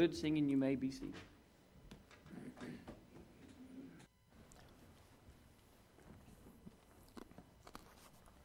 [0.00, 1.12] good singing, you may be seated.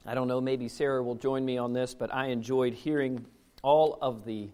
[0.05, 3.25] I don't know, maybe Sarah will join me on this, but I enjoyed hearing
[3.63, 4.49] all of the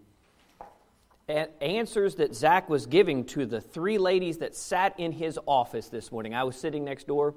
[1.28, 6.12] answers that Zach was giving to the three ladies that sat in his office this
[6.12, 6.36] morning.
[6.36, 7.34] I was sitting next door.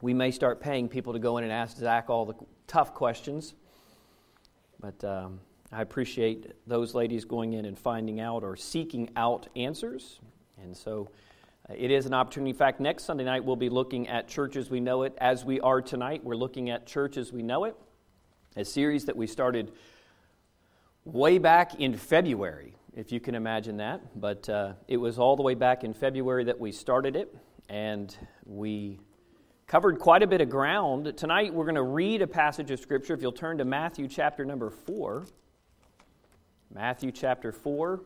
[0.00, 2.34] We may start paying people to go in and ask Zach all the
[2.68, 3.54] tough questions,
[4.78, 5.40] but um,
[5.74, 10.20] I appreciate those ladies going in and finding out or seeking out answers.
[10.62, 11.08] And so
[11.68, 12.50] uh, it is an opportunity.
[12.50, 15.16] In fact, next Sunday night we'll be looking at Church as We Know It.
[15.16, 17.74] As we are tonight, we're looking at Church as We Know It,
[18.54, 19.72] a series that we started
[21.06, 24.20] way back in February, if you can imagine that.
[24.20, 27.34] But uh, it was all the way back in February that we started it,
[27.70, 28.14] and
[28.44, 29.00] we
[29.66, 31.14] covered quite a bit of ground.
[31.16, 33.14] Tonight we're going to read a passage of Scripture.
[33.14, 35.24] If you'll turn to Matthew chapter number 4.
[36.74, 38.00] Matthew chapter 4.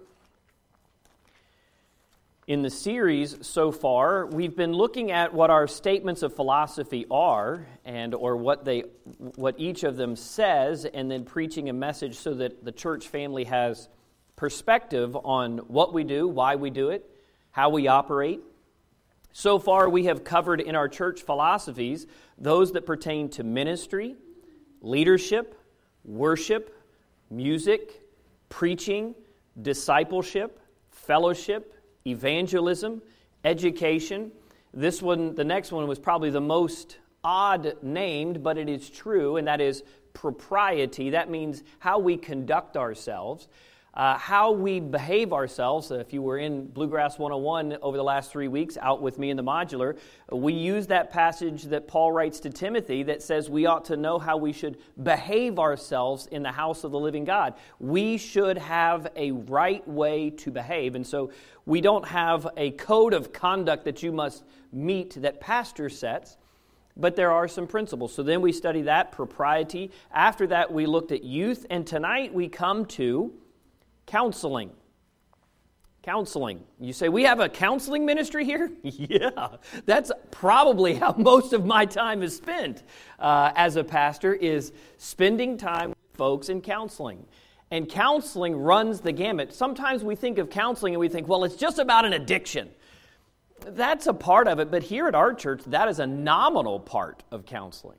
[2.48, 7.64] In the series so far, we've been looking at what our statements of philosophy are
[7.84, 8.82] and or what they
[9.36, 13.44] what each of them says and then preaching a message so that the church family
[13.44, 13.88] has
[14.34, 17.08] perspective on what we do, why we do it,
[17.52, 18.40] how we operate.
[19.30, 24.16] So far we have covered in our church philosophies those that pertain to ministry,
[24.80, 25.56] leadership,
[26.04, 26.76] worship,
[27.30, 28.02] music,
[28.48, 29.14] preaching,
[29.60, 31.74] discipleship, fellowship,
[32.06, 33.02] evangelism,
[33.44, 34.32] education.
[34.72, 39.36] This one, the next one, was probably the most odd named, but it is true,
[39.36, 41.10] and that is propriety.
[41.10, 43.48] That means how we conduct ourselves
[43.96, 45.90] uh, how we behave ourselves.
[45.90, 49.38] If you were in Bluegrass 101 over the last three weeks, out with me in
[49.38, 49.96] the modular,
[50.30, 54.18] we use that passage that Paul writes to Timothy that says we ought to know
[54.18, 57.54] how we should behave ourselves in the house of the living God.
[57.78, 60.94] We should have a right way to behave.
[60.94, 61.32] And so
[61.64, 66.36] we don't have a code of conduct that you must meet that pastor sets
[66.98, 68.14] but there are some principles.
[68.14, 69.90] So then we study that propriety.
[70.10, 73.34] After that, we looked at youth, and tonight we come to
[74.06, 74.70] Counseling.
[76.02, 76.62] Counseling.
[76.78, 78.70] You say, we have a counseling ministry here?
[78.82, 82.84] yeah, that's probably how most of my time is spent
[83.18, 87.26] uh, as a pastor, is spending time with folks in counseling.
[87.72, 89.52] And counseling runs the gamut.
[89.52, 92.70] Sometimes we think of counseling and we think, well, it's just about an addiction.
[93.66, 97.24] That's a part of it, but here at our church, that is a nominal part
[97.32, 97.98] of counseling.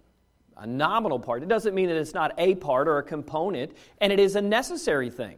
[0.55, 1.43] A nominal part.
[1.43, 4.41] It doesn't mean that it's not a part or a component, and it is a
[4.41, 5.35] necessary thing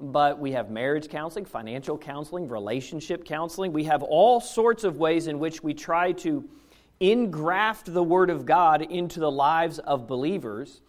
[0.00, 3.72] but we have marriage counseling, financial counseling, relationship counseling.
[3.72, 6.48] We have all sorts of ways in which we try to
[7.00, 10.80] engraft the Word of God into the lives of believers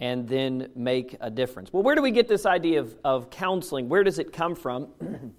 [0.00, 1.72] and then make a difference.
[1.72, 3.88] Well, where do we get this idea of, of counseling?
[3.88, 4.88] Where does it come from?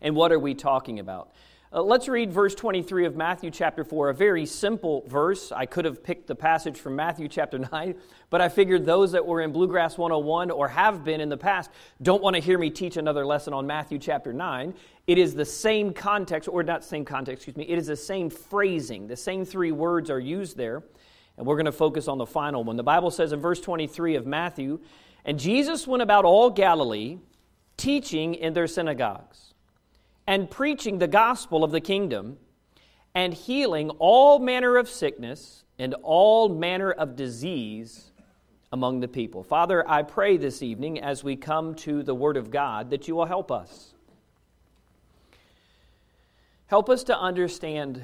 [0.00, 1.32] and what are we talking about?
[1.72, 5.50] Uh, let's read verse 23 of Matthew chapter 4, a very simple verse.
[5.50, 7.96] I could have picked the passage from Matthew chapter 9,
[8.30, 11.70] but I figured those that were in Bluegrass 101 or have been in the past
[12.00, 14.74] don't want to hear me teach another lesson on Matthew chapter 9.
[15.08, 18.30] It is the same context, or not same context, excuse me, it is the same
[18.30, 19.08] phrasing.
[19.08, 20.84] The same three words are used there,
[21.36, 22.76] and we're going to focus on the final one.
[22.76, 24.78] The Bible says in verse 23 of Matthew,
[25.24, 27.18] And Jesus went about all Galilee,
[27.76, 29.46] teaching in their synagogues
[30.26, 32.38] and preaching the gospel of the kingdom
[33.14, 38.10] and healing all manner of sickness and all manner of disease
[38.72, 39.42] among the people.
[39.42, 43.14] Father, I pray this evening as we come to the Word of God that you
[43.14, 43.94] will help us.
[46.66, 48.02] Help us to understand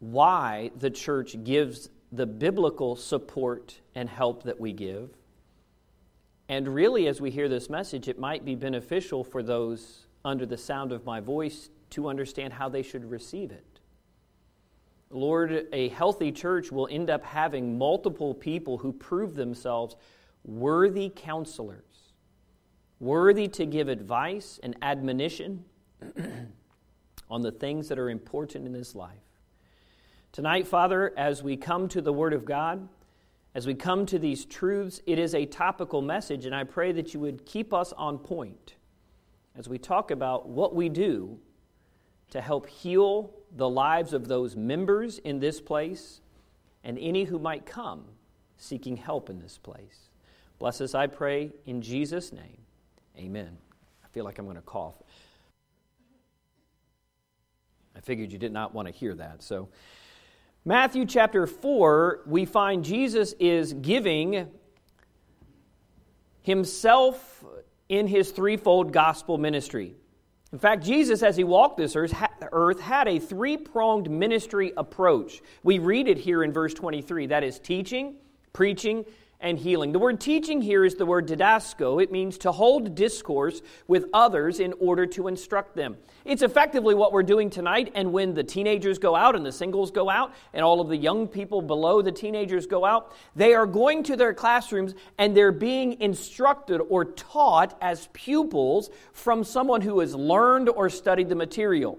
[0.00, 5.10] why the church gives the biblical support and help that we give.
[6.48, 10.56] And really, as we hear this message, it might be beneficial for those under the
[10.56, 13.80] sound of my voice to understand how they should receive it.
[15.10, 19.94] Lord, a healthy church will end up having multiple people who prove themselves
[20.44, 22.14] worthy counselors,
[22.98, 25.64] worthy to give advice and admonition
[27.30, 29.18] on the things that are important in this life.
[30.32, 32.88] Tonight, Father, as we come to the Word of God,
[33.54, 37.12] as we come to these truths, it is a topical message, and I pray that
[37.12, 38.76] you would keep us on point
[39.56, 41.38] as we talk about what we do
[42.30, 46.20] to help heal the lives of those members in this place
[46.84, 48.04] and any who might come
[48.56, 50.08] seeking help in this place.
[50.58, 52.58] Bless us, I pray, in Jesus' name.
[53.18, 53.58] Amen.
[54.04, 54.94] I feel like I'm going to cough.
[57.94, 59.42] I figured you did not want to hear that.
[59.42, 59.68] So,
[60.64, 64.48] Matthew chapter 4, we find Jesus is giving
[66.40, 67.44] himself
[67.92, 69.94] in his threefold gospel ministry.
[70.50, 75.42] In fact, Jesus, as he walked this earth, had a three pronged ministry approach.
[75.62, 78.14] We read it here in verse 23 that is, teaching,
[78.54, 79.04] preaching,
[79.42, 79.92] and healing.
[79.92, 82.02] The word teaching here is the word didasko.
[82.02, 85.96] It means to hold discourse with others in order to instruct them.
[86.24, 89.90] It's effectively what we're doing tonight, and when the teenagers go out and the singles
[89.90, 93.66] go out, and all of the young people below the teenagers go out, they are
[93.66, 100.00] going to their classrooms and they're being instructed or taught as pupils from someone who
[100.00, 101.98] has learned or studied the material.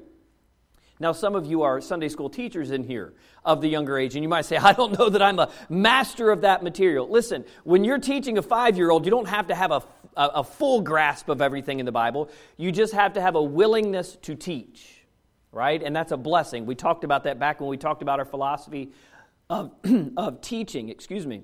[1.03, 3.13] Now, some of you are Sunday school teachers in here
[3.43, 6.31] of the younger age, and you might say, I don't know that I'm a master
[6.31, 7.09] of that material.
[7.09, 9.83] Listen, when you're teaching a five year old, you don't have to have a,
[10.15, 12.29] a, full grasp of everything in the Bible.
[12.55, 15.03] You just have to have a willingness to teach,
[15.51, 15.83] right?
[15.83, 16.65] And that's a blessing.
[16.65, 18.93] We talked about that back when we talked about our philosophy
[19.49, 19.73] of,
[20.15, 21.43] of teaching, excuse me.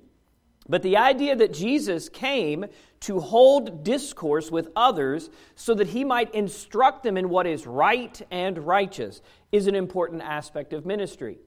[0.70, 2.66] But the idea that Jesus came
[3.02, 8.22] to hold discourse with others so that he might instruct them in what is right
[8.30, 9.22] and righteous
[9.52, 11.40] is an important aspect of ministry.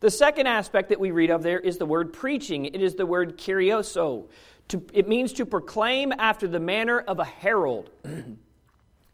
[0.00, 2.66] The second aspect that we read of there is the word preaching.
[2.66, 4.28] It is the word kurioso.
[4.68, 7.90] To, it means to proclaim after the manner of a herald.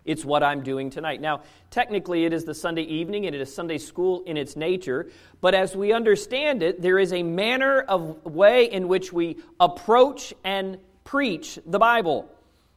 [0.04, 1.20] it's what I'm doing tonight.
[1.20, 5.10] Now, technically, it is the Sunday evening and it is Sunday school in its nature,
[5.40, 10.34] but as we understand it, there is a manner of way in which we approach
[10.44, 12.30] and preach the Bible.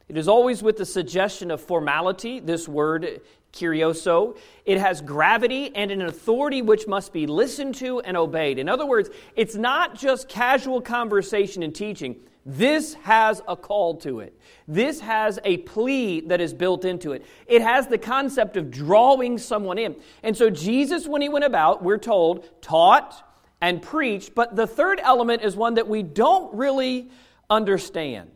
[0.08, 3.20] It is always with the suggestion of formality, this word
[3.52, 4.38] curioso.
[4.64, 8.58] It has gravity and an authority which must be listened to and obeyed.
[8.58, 12.16] In other words, it's not just casual conversation and teaching.
[12.50, 14.40] This has a call to it.
[14.66, 17.26] This has a plea that is built into it.
[17.46, 19.96] It has the concept of drawing someone in.
[20.22, 23.22] And so, Jesus, when he went about, we're told, taught
[23.60, 24.34] and preached.
[24.34, 27.10] But the third element is one that we don't really
[27.50, 28.30] understand.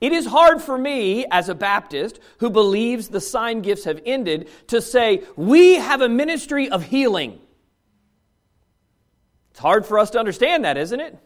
[0.00, 4.48] It is hard for me, as a Baptist who believes the sign gifts have ended,
[4.66, 7.38] to say, we have a ministry of healing.
[9.52, 11.16] It's hard for us to understand that, isn't it?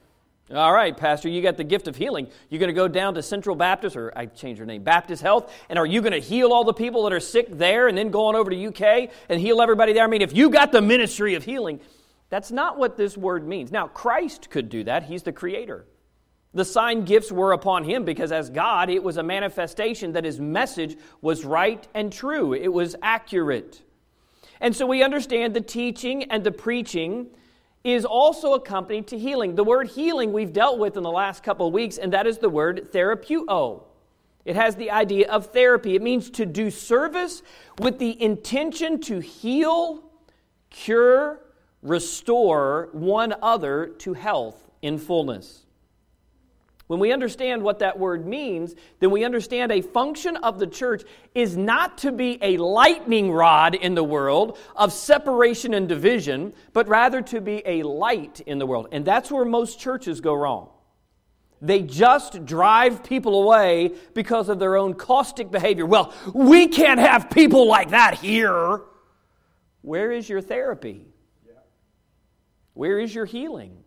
[0.54, 2.28] All right, Pastor, you got the gift of healing.
[2.50, 5.52] You're going to go down to Central Baptist, or I changed your name, Baptist Health,
[5.68, 8.10] and are you going to heal all the people that are sick there and then
[8.10, 10.04] go on over to UK and heal everybody there?
[10.04, 11.80] I mean, if you got the ministry of healing,
[12.30, 13.72] that's not what this word means.
[13.72, 15.84] Now, Christ could do that, He's the creator.
[16.54, 20.40] The sign gifts were upon him because, as God, it was a manifestation that his
[20.40, 22.54] message was right and true.
[22.54, 23.82] It was accurate.
[24.58, 27.26] And so we understand the teaching and the preaching
[27.92, 29.54] is also accompanied to healing.
[29.54, 32.38] The word healing we've dealt with in the last couple of weeks, and that is
[32.38, 33.84] the word therapeuo.
[34.44, 35.94] It has the idea of therapy.
[35.94, 37.42] It means to do service
[37.78, 40.02] with the intention to heal,
[40.70, 41.40] cure,
[41.82, 45.65] restore one other to health in fullness.
[46.86, 51.02] When we understand what that word means, then we understand a function of the church
[51.34, 56.86] is not to be a lightning rod in the world of separation and division, but
[56.86, 58.88] rather to be a light in the world.
[58.92, 60.68] And that's where most churches go wrong.
[61.60, 65.86] They just drive people away because of their own caustic behavior.
[65.86, 68.82] Well, we can't have people like that here.
[69.82, 71.06] Where is your therapy?
[72.74, 73.78] Where is your healing?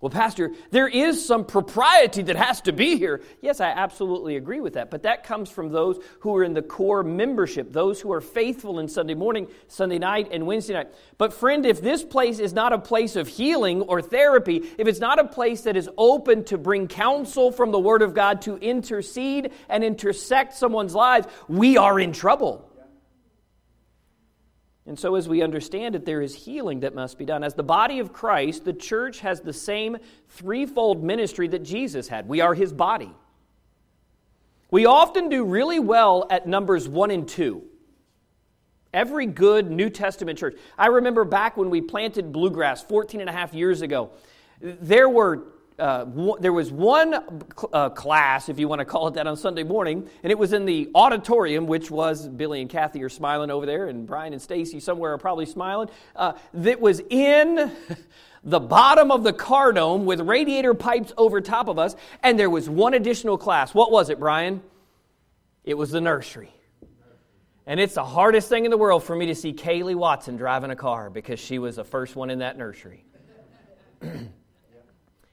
[0.00, 3.20] Well, Pastor, there is some propriety that has to be here.
[3.40, 4.92] Yes, I absolutely agree with that.
[4.92, 8.78] But that comes from those who are in the core membership, those who are faithful
[8.78, 10.94] in Sunday morning, Sunday night, and Wednesday night.
[11.16, 15.00] But, friend, if this place is not a place of healing or therapy, if it's
[15.00, 18.56] not a place that is open to bring counsel from the Word of God to
[18.56, 22.67] intercede and intersect someone's lives, we are in trouble.
[24.88, 27.44] And so, as we understand it, there is healing that must be done.
[27.44, 32.26] As the body of Christ, the church has the same threefold ministry that Jesus had.
[32.26, 33.12] We are his body.
[34.70, 37.64] We often do really well at numbers one and two.
[38.94, 40.56] Every good New Testament church.
[40.78, 44.12] I remember back when we planted bluegrass 14 and a half years ago,
[44.60, 46.06] there were uh,
[46.40, 47.14] there was one
[47.72, 50.52] uh, class, if you want to call it that, on Sunday morning, and it was
[50.52, 54.42] in the auditorium, which was Billy and Kathy are smiling over there, and Brian and
[54.42, 55.88] Stacy somewhere are probably smiling.
[56.16, 57.70] Uh, that was in
[58.44, 62.50] the bottom of the car dome with radiator pipes over top of us, and there
[62.50, 63.72] was one additional class.
[63.72, 64.62] What was it, Brian?
[65.64, 66.52] It was the nursery.
[67.66, 70.70] And it's the hardest thing in the world for me to see Kaylee Watson driving
[70.70, 73.04] a car because she was the first one in that nursery.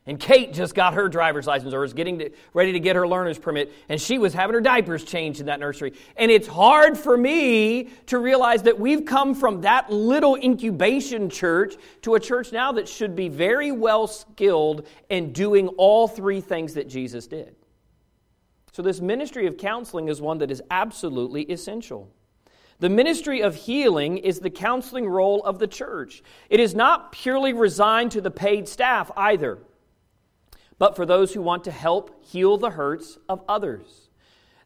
[0.07, 3.07] And Kate just got her driver's license or is getting to, ready to get her
[3.07, 5.93] learner's permit, and she was having her diapers changed in that nursery.
[6.15, 11.73] And it's hard for me to realize that we've come from that little incubation church
[12.03, 16.75] to a church now that should be very well skilled in doing all three things
[16.75, 17.55] that Jesus did.
[18.73, 22.11] So, this ministry of counseling is one that is absolutely essential.
[22.79, 26.21] The ministry of healing is the counseling role of the church.
[26.49, 29.59] It is not purely resigned to the paid staff either,
[30.77, 34.09] but for those who want to help heal the hurts of others.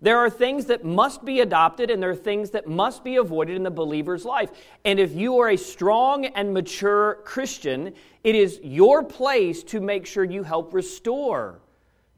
[0.02, 3.58] There are things that must be adopted and there are things that must be avoided
[3.58, 4.50] in the believer's life.
[4.86, 10.06] And if you are a strong and mature Christian, it is your place to make
[10.06, 11.60] sure you help restore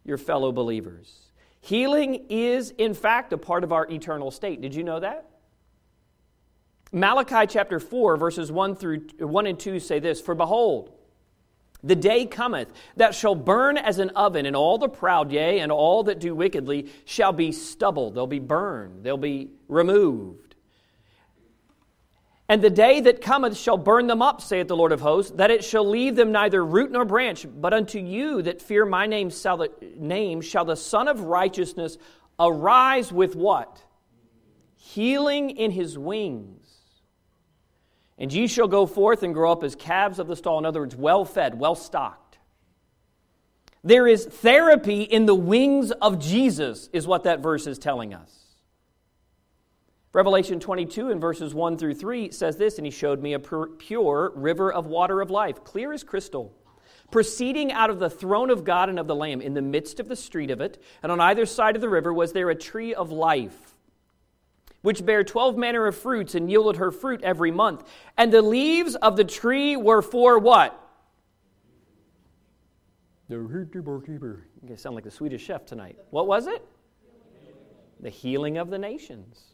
[0.05, 1.31] your fellow believers.
[1.59, 4.61] Healing is, in fact, a part of our eternal state.
[4.61, 5.27] Did you know that?
[6.91, 10.91] Malachi chapter 4, verses 1 through 1 and 2 say this For behold,
[11.83, 15.71] the day cometh that shall burn as an oven, and all the proud, yea, and
[15.71, 18.11] all that do wickedly, shall be stubble.
[18.11, 20.55] They'll be burned, they'll be removed.
[22.47, 25.51] And the day that cometh shall burn them up, saith the Lord of hosts, that
[25.51, 27.45] it shall leave them neither root nor branch.
[27.49, 31.97] But unto you that fear my name shall the, name shall the Sun of Righteousness
[32.37, 33.81] arise with what?
[34.75, 36.60] Healing in his wings
[38.17, 40.59] and ye shall go forth and grow up as calves of the stall.
[40.59, 42.37] In other words, well fed, well stocked.
[43.83, 48.41] There is therapy in the wings of Jesus, is what that verse is telling us.
[50.13, 54.31] Revelation 22 in verses 1 through 3 says this And he showed me a pure
[54.35, 56.53] river of water of life, clear as crystal,
[57.11, 59.41] proceeding out of the throne of God and of the Lamb.
[59.41, 62.13] In the midst of the street of it, and on either side of the river,
[62.13, 63.70] was there a tree of life
[64.81, 67.87] which bare twelve manner of fruits and yielded her fruit every month.
[68.17, 70.77] And the leaves of the tree were for what?
[73.29, 74.45] The hint of keeper.
[74.61, 75.97] You guys sound like the Swedish chef tonight.
[76.09, 76.65] What was it?
[78.01, 79.53] The healing of the nations.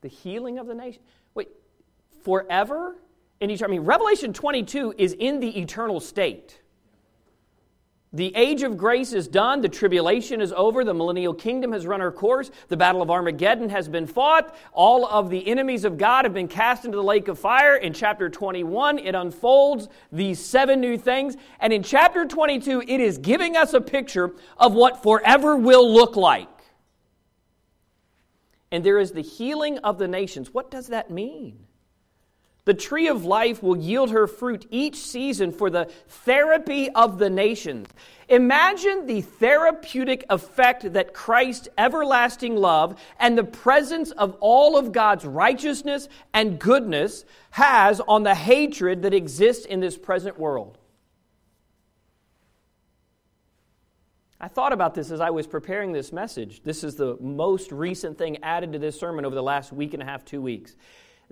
[0.00, 1.02] The healing of the nation.
[1.34, 1.48] Wait,
[2.22, 2.96] forever?
[3.42, 6.61] in And I mean, Revelation 22 is in the eternal state.
[8.14, 9.62] The age of grace is done.
[9.62, 10.84] The tribulation is over.
[10.84, 12.50] The millennial kingdom has run her course.
[12.68, 14.54] The battle of Armageddon has been fought.
[14.72, 17.74] All of the enemies of God have been cast into the lake of fire.
[17.74, 21.36] In chapter 21, it unfolds these seven new things.
[21.58, 26.14] And in chapter 22, it is giving us a picture of what forever will look
[26.14, 26.48] like.
[28.70, 30.52] And there is the healing of the nations.
[30.52, 31.66] What does that mean?
[32.64, 37.28] The tree of life will yield her fruit each season for the therapy of the
[37.28, 37.88] nations.
[38.28, 45.24] Imagine the therapeutic effect that Christ's everlasting love and the presence of all of God's
[45.24, 50.78] righteousness and goodness has on the hatred that exists in this present world.
[54.40, 56.62] I thought about this as I was preparing this message.
[56.62, 60.02] This is the most recent thing added to this sermon over the last week and
[60.02, 60.76] a half, two weeks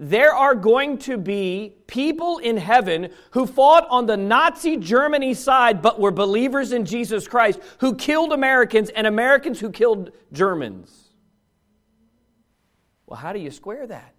[0.03, 5.83] there are going to be people in heaven who fought on the Nazi Germany side
[5.83, 11.11] but were believers in Jesus Christ, who killed Americans, and Americans who killed Germans.
[13.05, 14.15] Well, how do you square that?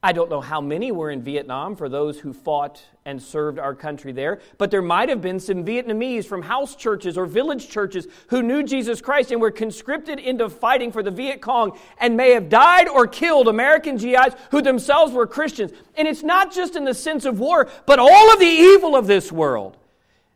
[0.00, 3.74] I don't know how many were in Vietnam for those who fought and served our
[3.74, 8.06] country there, but there might have been some Vietnamese from house churches or village churches
[8.28, 12.30] who knew Jesus Christ and were conscripted into fighting for the Viet Cong and may
[12.30, 15.72] have died or killed American GIs who themselves were Christians.
[15.96, 19.08] And it's not just in the sense of war, but all of the evil of
[19.08, 19.77] this world.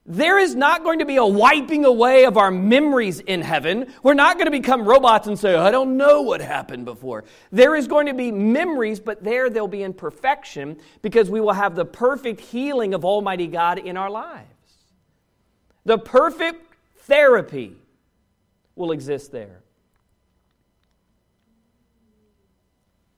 [0.05, 3.93] There is not going to be a wiping away of our memories in heaven.
[4.03, 7.23] We're not going to become robots and say, oh, I don't know what happened before.
[7.53, 11.53] There is going to be memories, but there they'll be in perfection because we will
[11.53, 14.49] have the perfect healing of Almighty God in our lives.
[15.85, 17.77] The perfect therapy
[18.75, 19.62] will exist there.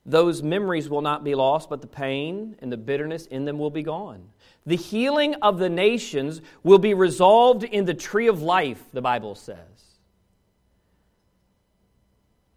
[0.07, 3.71] Those memories will not be lost, but the pain and the bitterness in them will
[3.71, 4.29] be gone.
[4.67, 9.35] The healing of the nations will be resolved in the tree of life, the Bible
[9.35, 9.59] says.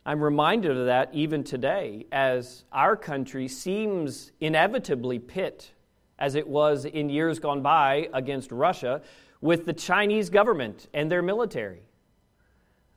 [0.06, 5.72] I'm reminded of that even today as our country seems inevitably pit,
[6.18, 9.02] as it was in years gone by against Russia,
[9.42, 11.82] with the Chinese government and their military.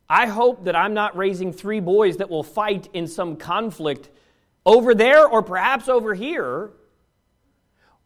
[0.09, 4.11] I hope that I'm not raising three boys that will fight in some conflict
[4.65, 6.71] over there or perhaps over here,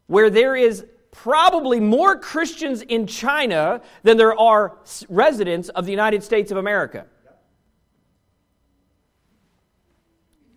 [0.06, 6.22] where there is probably more Christians in China than there are residents of the United
[6.22, 7.06] States of America.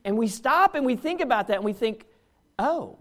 [0.03, 2.05] And we stop and we think about that and we think,
[2.57, 2.97] oh,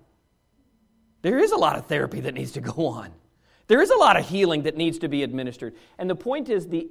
[1.23, 3.13] there is a lot of therapy that needs to go on.
[3.69, 5.75] There is a lot of healing that needs to be administered.
[5.99, 6.89] And the point is, the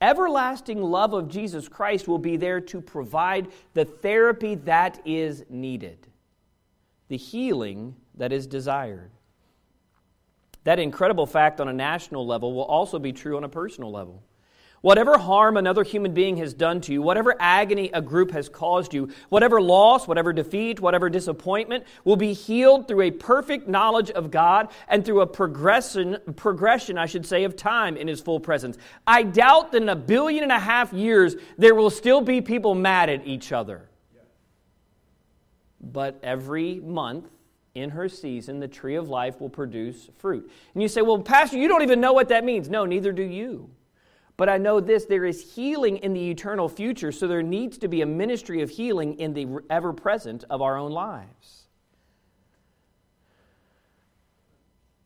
[0.00, 6.06] everlasting love of Jesus Christ will be there to provide the therapy that is needed,
[7.08, 9.10] the healing that is desired.
[10.64, 14.22] That incredible fact on a national level will also be true on a personal level.
[14.82, 18.94] Whatever harm another human being has done to you, whatever agony a group has caused
[18.94, 24.30] you, whatever loss, whatever defeat, whatever disappointment will be healed through a perfect knowledge of
[24.30, 28.78] God and through a progression, progression, I should say, of time in His full presence.
[29.06, 32.74] I doubt that in a billion and a half years there will still be people
[32.74, 33.86] mad at each other.
[35.82, 37.26] But every month,
[37.74, 40.50] in her season, the tree of life will produce fruit.
[40.74, 42.68] And you say, Well, Pastor, you don't even know what that means.
[42.68, 43.70] No, neither do you.
[44.40, 47.88] But I know this there is healing in the eternal future, so there needs to
[47.88, 51.66] be a ministry of healing in the ever present of our own lives.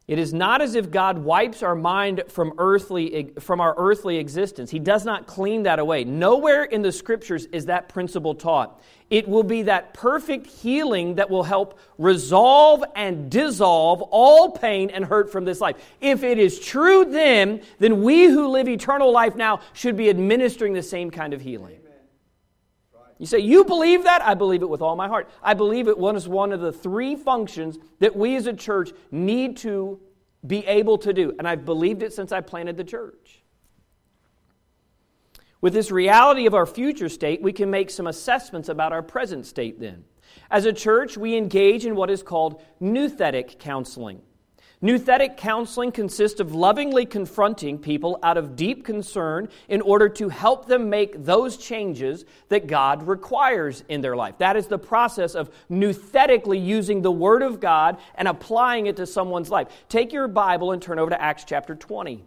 [0.07, 4.71] It is not as if God wipes our mind from, earthly, from our earthly existence.
[4.71, 6.05] He does not clean that away.
[6.05, 8.83] Nowhere in the scriptures is that principle taught.
[9.09, 15.07] It will be that perfect healing that will help resolve and dissolve all pain and
[15.07, 15.77] hurt from this life.
[16.03, 20.75] If it is true then, then we who live eternal life now should be administering
[20.75, 21.79] the same kind of healing.
[23.25, 24.21] You say, You believe that?
[24.21, 25.31] I believe it with all my heart.
[25.43, 29.57] I believe it was one of the three functions that we as a church need
[29.59, 29.99] to
[30.47, 31.33] be able to do.
[31.39, 33.43] And I've believed it since I planted the church.
[35.63, 39.47] With this reality of our future state, we can make some assessments about our present
[39.47, 40.05] state then.
[40.51, 44.21] As a church, we engage in what is called nouthetic counseling.
[44.85, 50.67] Nouthetic counseling consists of lovingly confronting people out of deep concern in order to help
[50.67, 54.37] them make those changes that God requires in their life.
[54.37, 59.07] That is the process of nouthetically using the Word of God and applying it to
[59.07, 59.69] someone's life.
[59.89, 62.23] Take your Bible and turn over to Acts chapter 20.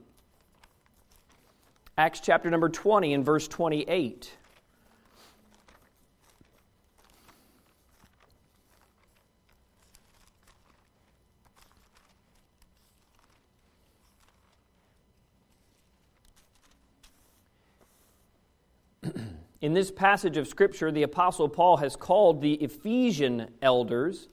[1.95, 4.37] Acts chapter number 20 and verse 28.
[19.59, 24.27] In this passage of Scripture, the Apostle Paul has called the Ephesian elders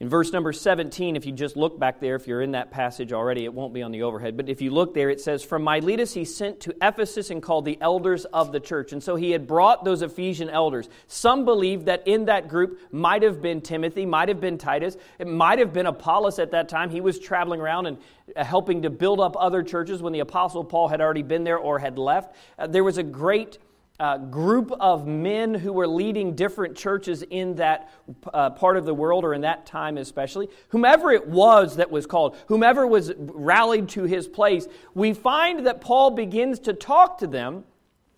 [0.00, 3.12] in verse number 17, if you just look back there, if you're in that passage
[3.12, 4.34] already, it won't be on the overhead.
[4.34, 7.66] But if you look there, it says, From Miletus he sent to Ephesus and called
[7.66, 8.92] the elders of the church.
[8.94, 10.88] And so he had brought those Ephesian elders.
[11.06, 15.26] Some believe that in that group might have been Timothy, might have been Titus, it
[15.26, 16.88] might have been Apollos at that time.
[16.88, 17.98] He was traveling around and
[18.34, 21.58] uh, helping to build up other churches when the Apostle Paul had already been there
[21.58, 22.34] or had left.
[22.58, 23.58] Uh, there was a great
[24.00, 27.92] uh, group of men who were leading different churches in that
[28.32, 30.48] uh, part of the world or in that time especially.
[30.70, 35.82] Whomever it was that was called, whomever was rallied to his place, we find that
[35.82, 37.64] Paul begins to talk to them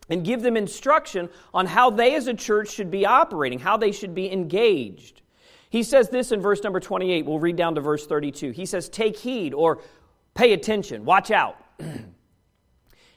[0.08, 3.90] and give them instruction on how they as a church should be operating, how they
[3.90, 5.22] should be engaged.
[5.68, 7.26] He says this in verse number 28.
[7.26, 8.52] We'll read down to verse 32.
[8.52, 9.80] He says, Take heed or
[10.34, 11.56] pay attention, watch out.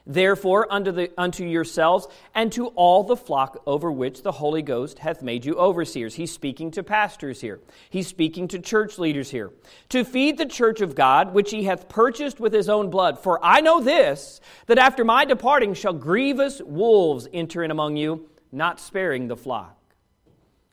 [0.06, 5.00] Therefore, unto, the, unto yourselves and to all the flock over which the Holy Ghost
[5.00, 6.14] hath made you overseers.
[6.14, 7.60] He's speaking to pastors here.
[7.90, 9.50] He's speaking to church leaders here.
[9.88, 13.18] To feed the church of God, which he hath purchased with his own blood.
[13.18, 18.28] For I know this, that after my departing shall grievous wolves enter in among you,
[18.52, 19.76] not sparing the flock.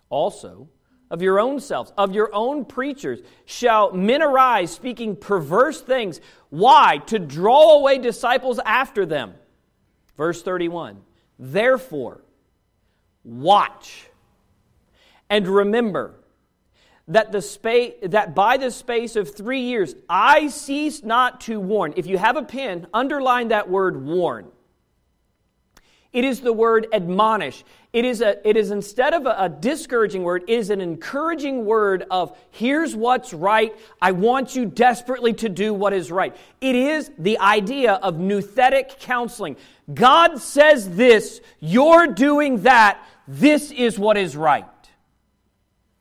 [0.10, 0.70] Also,
[1.12, 6.20] of your own selves, of your own preachers, shall men arise speaking perverse things.
[6.50, 6.98] Why?
[7.08, 9.34] To draw away disciples after them.
[10.18, 11.02] Verse 31
[11.38, 12.22] Therefore,
[13.24, 14.08] watch
[15.30, 16.16] and remember
[17.08, 21.94] that, the spa- that by the space of three years I cease not to warn.
[21.98, 24.48] If you have a pen, underline that word warn.
[26.14, 27.66] It is the word admonish.
[27.92, 31.66] It is, a, it is instead of a, a, discouraging word, it is an encouraging
[31.66, 33.76] word of, here's what's right.
[34.00, 36.36] I want you desperately to do what is right.
[36.62, 39.58] It is the idea of nouthetic counseling.
[39.92, 44.66] God says this, you're doing that, this is what is right.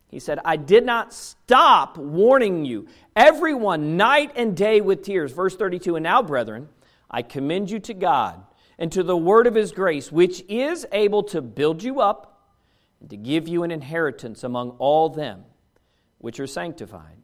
[0.08, 5.32] He said, I did not stop warning you, everyone, night and day with tears.
[5.32, 6.68] Verse 32 And now, brethren,
[7.10, 8.44] I commend you to God
[8.78, 12.48] and to the word of his grace, which is able to build you up
[13.00, 15.44] and to give you an inheritance among all them
[16.18, 17.16] which are sanctified.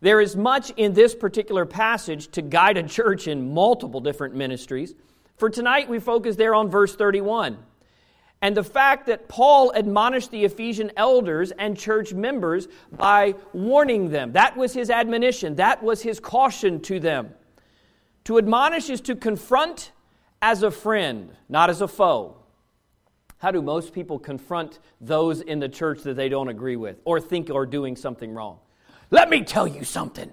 [0.00, 4.94] There is much in this particular passage to guide a church in multiple different ministries.
[5.36, 7.58] For tonight, we focus there on verse 31
[8.42, 14.32] and the fact that Paul admonished the Ephesian elders and church members by warning them.
[14.32, 17.30] That was his admonition, that was his caution to them.
[18.24, 19.92] To admonish is to confront
[20.42, 22.36] as a friend, not as a foe.
[23.38, 27.20] How do most people confront those in the church that they don't agree with or
[27.20, 28.58] think are doing something wrong?
[29.10, 30.32] Let me tell you something.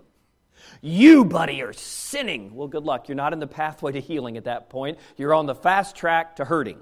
[0.82, 2.54] You, buddy, are sinning.
[2.56, 3.08] Well, good luck.
[3.08, 5.00] You're not in the pathway to healing at that point.
[5.16, 6.80] You're on the fast track to hurting.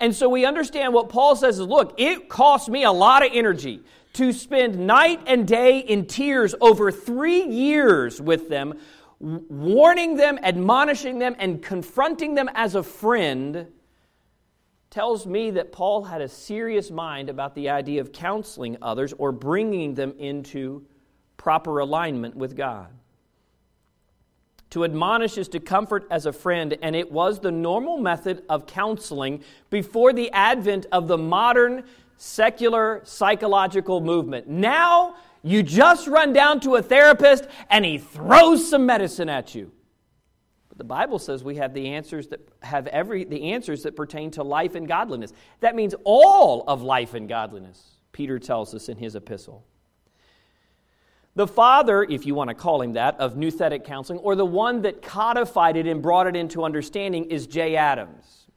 [0.00, 3.32] And so we understand what Paul says is look, it cost me a lot of
[3.34, 3.82] energy
[4.14, 8.78] to spend night and day in tears over three years with them,
[9.20, 13.66] warning them, admonishing them, and confronting them as a friend.
[14.90, 19.32] Tells me that Paul had a serious mind about the idea of counseling others or
[19.32, 20.86] bringing them into
[21.36, 22.88] proper alignment with God.
[24.70, 28.66] To admonish is to comfort as a friend, and it was the normal method of
[28.66, 31.84] counseling before the advent of the modern
[32.18, 34.46] secular psychological movement.
[34.48, 39.72] Now, you just run down to a therapist and he throws some medicine at you.
[40.68, 44.30] But the Bible says we have the answers that have every the answers that pertain
[44.32, 45.32] to life and godliness.
[45.60, 47.82] That means all of life and godliness.
[48.12, 49.64] Peter tells us in his epistle.
[51.36, 54.82] The father, if you want to call him that, of nouthetic counseling, or the one
[54.82, 58.47] that codified it and brought it into understanding, is Jay Adams.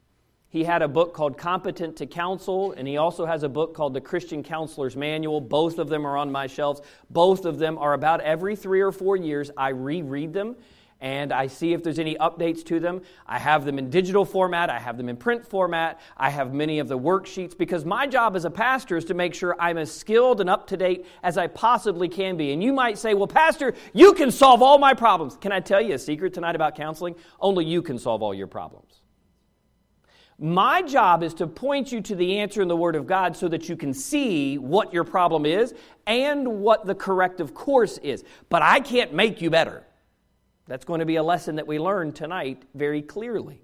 [0.51, 3.93] He had a book called Competent to Counsel, and he also has a book called
[3.93, 5.39] The Christian Counselor's Manual.
[5.39, 6.81] Both of them are on my shelves.
[7.09, 9.49] Both of them are about every three or four years.
[9.55, 10.57] I reread them
[11.01, 13.01] and I see if there's any updates to them.
[13.25, 16.79] I have them in digital format, I have them in print format, I have many
[16.79, 19.91] of the worksheets because my job as a pastor is to make sure I'm as
[19.91, 22.53] skilled and up to date as I possibly can be.
[22.53, 25.37] And you might say, Well, Pastor, you can solve all my problems.
[25.37, 27.15] Can I tell you a secret tonight about counseling?
[27.39, 29.00] Only you can solve all your problems.
[30.43, 33.47] My job is to point you to the answer in the Word of God so
[33.49, 35.75] that you can see what your problem is
[36.07, 38.23] and what the corrective course is.
[38.49, 39.83] But I can't make you better.
[40.65, 43.61] That's going to be a lesson that we learn tonight very clearly.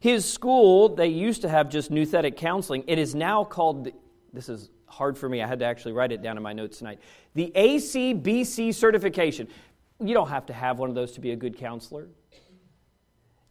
[0.00, 2.84] His school, they used to have just nouthetic counseling.
[2.86, 3.90] It is now called,
[4.32, 6.78] this is hard for me, I had to actually write it down in my notes
[6.78, 7.00] tonight.
[7.34, 9.48] The ACBC certification.
[10.00, 12.08] You don't have to have one of those to be a good counselor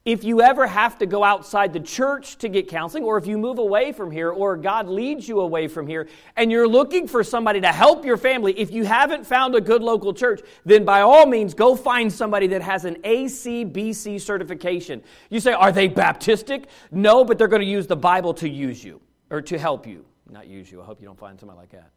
[0.08, 3.38] if you ever have to go outside the church to get counseling, or if you
[3.38, 7.26] move away from here, or God leads you away from here, and you're looking for
[7.26, 11.02] somebody to help your family, if you haven't found a good local church, then by
[11.02, 15.04] all means go find somebody that has an ACBC certification.
[15.30, 16.68] You say, Are they Baptistic?
[16.90, 20.06] No, but they're going to use the Bible to use you, or to help you.
[20.30, 20.82] Not use you.
[20.82, 21.92] I hope you don't find somebody like that.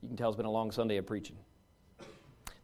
[0.00, 1.36] You can tell it's been a long Sunday of preaching.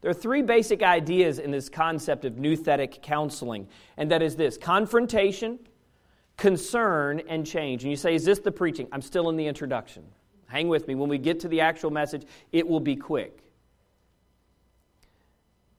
[0.07, 3.67] There are three basic ideas in this concept of nouthetic counseling,
[3.97, 5.59] and that is this confrontation,
[6.37, 7.83] concern, and change.
[7.83, 8.87] And you say, Is this the preaching?
[8.93, 10.05] I'm still in the introduction.
[10.45, 10.95] Hang with me.
[10.95, 13.43] When we get to the actual message, it will be quick.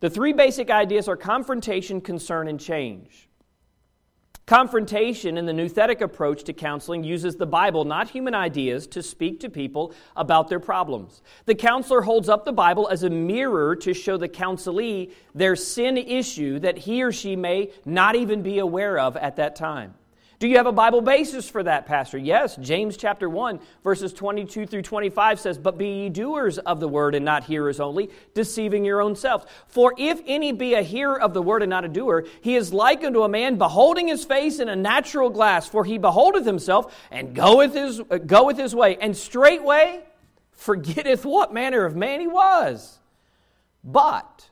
[0.01, 3.31] The three basic ideas are confrontation, concern, and change.
[4.49, 9.41] Confrontation in the nouthetic approach to counseling uses the Bible, not human ideas, to speak
[9.41, 11.21] to people about their problems.
[11.45, 15.99] The counselor holds up the Bible as a mirror to show the counselee their sin
[15.99, 19.93] issue that he or she may not even be aware of at that time.
[20.38, 22.16] Do you have a Bible basis for that, Pastor?
[22.16, 22.55] Yes.
[22.57, 27.16] James chapter 1, verses 22 through 25 says, But be ye doers of the word
[27.16, 29.46] and not hearers only, deceiving your own selves.
[29.66, 32.72] For if any be a hearer of the word and not a doer, he is
[32.72, 35.66] like unto a man beholding his face in a natural glass.
[35.66, 40.05] For he beholdeth himself and goeth his, uh, goeth his way, and straightway
[40.53, 43.01] forgetteth what manner of man he was.
[43.83, 44.51] But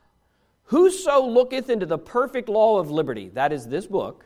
[0.65, 4.25] whoso looketh into the perfect law of liberty, that is this book,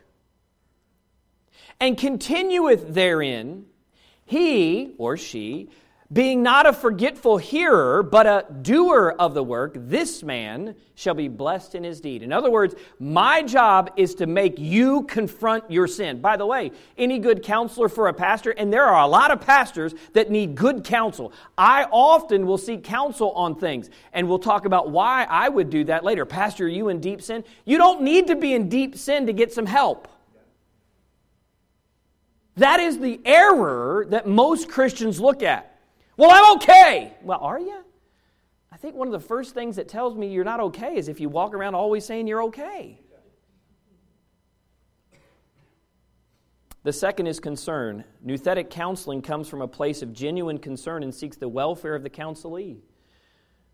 [1.81, 3.65] and continueth therein,
[4.25, 5.67] he or she,
[6.13, 11.29] being not a forgetful hearer, but a doer of the work, this man shall be
[11.29, 12.21] blessed in his deed.
[12.21, 16.19] In other words, my job is to make you confront your sin.
[16.19, 19.39] By the way, any good counselor for a pastor, and there are a lot of
[19.39, 21.31] pastors that need good counsel.
[21.57, 25.85] I often will seek counsel on things, and we'll talk about why I would do
[25.85, 26.25] that later.
[26.25, 27.45] Pastor, are you in deep sin?
[27.63, 30.09] You don't need to be in deep sin to get some help.
[32.57, 35.79] That is the error that most Christians look at.
[36.17, 37.13] Well, I'm okay.
[37.23, 37.83] Well, are you?
[38.71, 41.19] I think one of the first things that tells me you're not okay is if
[41.19, 42.99] you walk around always saying you're okay.
[46.83, 48.03] The second is concern.
[48.25, 52.09] Nouthetic counseling comes from a place of genuine concern and seeks the welfare of the
[52.09, 52.79] counselee.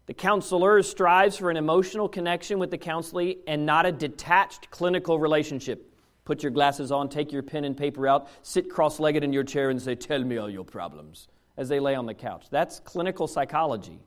[0.07, 5.19] The counselor strives for an emotional connection with the counselee and not a detached clinical
[5.19, 5.86] relationship.
[6.27, 9.45] Put your glasses on, take your pen and paper out, sit cross legged in your
[9.45, 12.47] chair and say, Tell me all your problems as they lay on the couch.
[12.51, 14.01] That's clinical psychology.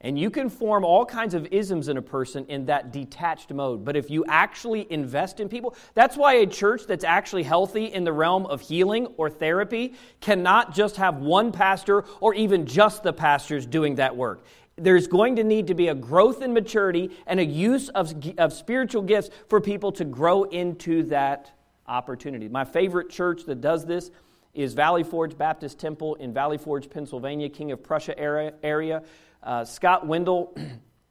[0.00, 3.84] And you can form all kinds of isms in a person in that detached mode.
[3.84, 8.02] But if you actually invest in people, that's why a church that's actually healthy in
[8.02, 13.12] the realm of healing or therapy cannot just have one pastor or even just the
[13.12, 14.44] pastors doing that work.
[14.76, 18.52] There's going to need to be a growth in maturity and a use of, of
[18.52, 21.52] spiritual gifts for people to grow into that
[21.86, 22.48] opportunity.
[22.48, 24.10] My favorite church that does this
[24.54, 28.54] is Valley Forge Baptist Temple in Valley Forge, Pennsylvania, King of Prussia area.
[28.62, 29.02] area.
[29.42, 30.56] Uh, Scott Wendell,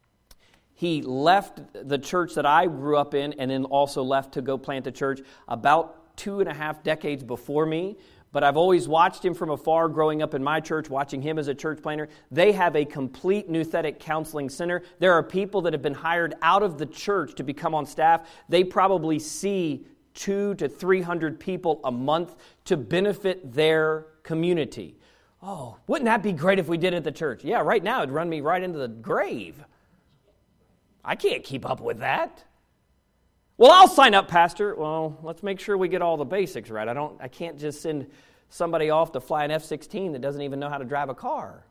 [0.73, 4.57] he left the church that I grew up in and then also left to go
[4.57, 7.97] plant a church about two and a half decades before me
[8.31, 11.47] but I've always watched him from afar growing up in my church, watching him as
[11.47, 12.07] a church planter.
[12.31, 14.83] They have a complete Nouthetic counseling center.
[14.99, 18.27] There are people that have been hired out of the church to become on staff.
[18.47, 24.97] They probably see two to 300 people a month to benefit their community.
[25.43, 27.43] Oh, wouldn't that be great if we did it at the church?
[27.43, 29.63] Yeah, right now it'd run me right into the grave.
[31.03, 32.43] I can't keep up with that.
[33.61, 34.73] Well, I'll sign up, Pastor.
[34.73, 36.87] Well, let's make sure we get all the basics right.
[36.87, 38.07] I, don't, I can't just send
[38.49, 41.13] somebody off to fly an F 16 that doesn't even know how to drive a
[41.13, 41.63] car.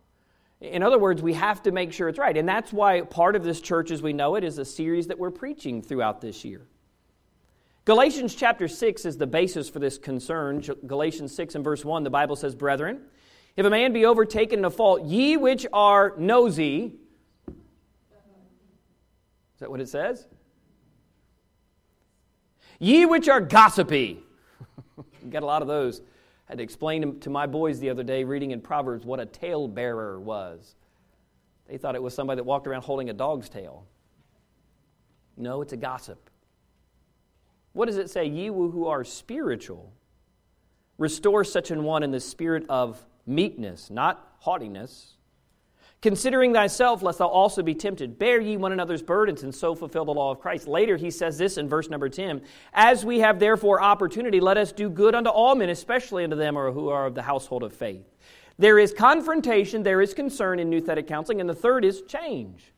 [0.61, 2.37] In other words, we have to make sure it's right.
[2.37, 5.19] And that's why part of this church as we know it is a series that
[5.19, 6.65] we're preaching throughout this year.
[7.87, 10.63] Galatians chapter 6 is the basis for this concern.
[10.87, 13.01] Galatians 6 and verse 1, the Bible says, Brethren,
[13.57, 16.93] if a man be overtaken in a fault, ye which are nosy,
[17.49, 17.55] is
[19.59, 20.29] that what it says?
[22.81, 24.25] Ye which are gossipy.
[25.31, 26.01] Got a lot of those.
[26.49, 29.27] I had to explain to my boys the other day, reading in Proverbs, what a
[29.27, 30.75] talebearer was.
[31.69, 33.87] They thought it was somebody that walked around holding a dog's tail.
[35.37, 36.31] No, it's a gossip.
[37.75, 38.25] What does it say?
[38.25, 39.93] Ye who are spiritual,
[40.99, 45.17] restore such an one in the spirit of meekness, not haughtiness
[46.03, 50.07] Considering thyself, lest thou also be tempted, bear ye one another's burdens, and so fulfill
[50.07, 50.67] the law of Christ.
[50.67, 52.41] Later, he says this in verse number 10
[52.73, 56.55] As we have therefore opportunity, let us do good unto all men, especially unto them
[56.55, 58.07] who are of the household of faith.
[58.59, 62.73] There is confrontation, there is concern in nouthetic counseling, and the third is change.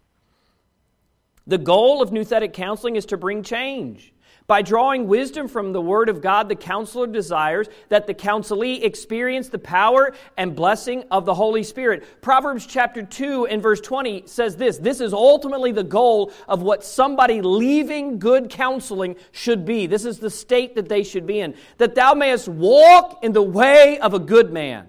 [1.46, 4.12] The goal of nouthetic counseling is to bring change.
[4.46, 9.48] By drawing wisdom from the Word of God, the counselor desires that the counselee experience
[9.48, 12.22] the power and blessing of the Holy Spirit.
[12.22, 16.84] Proverbs chapter 2 and verse 20 says this this is ultimately the goal of what
[16.84, 19.86] somebody leaving good counseling should be.
[19.86, 21.54] This is the state that they should be in.
[21.78, 24.88] That thou mayest walk in the way of a good man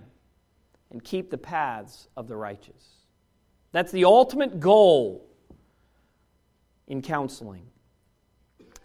[0.91, 2.83] and keep the paths of the righteous.
[3.71, 5.27] That's the ultimate goal
[6.87, 7.65] in counseling.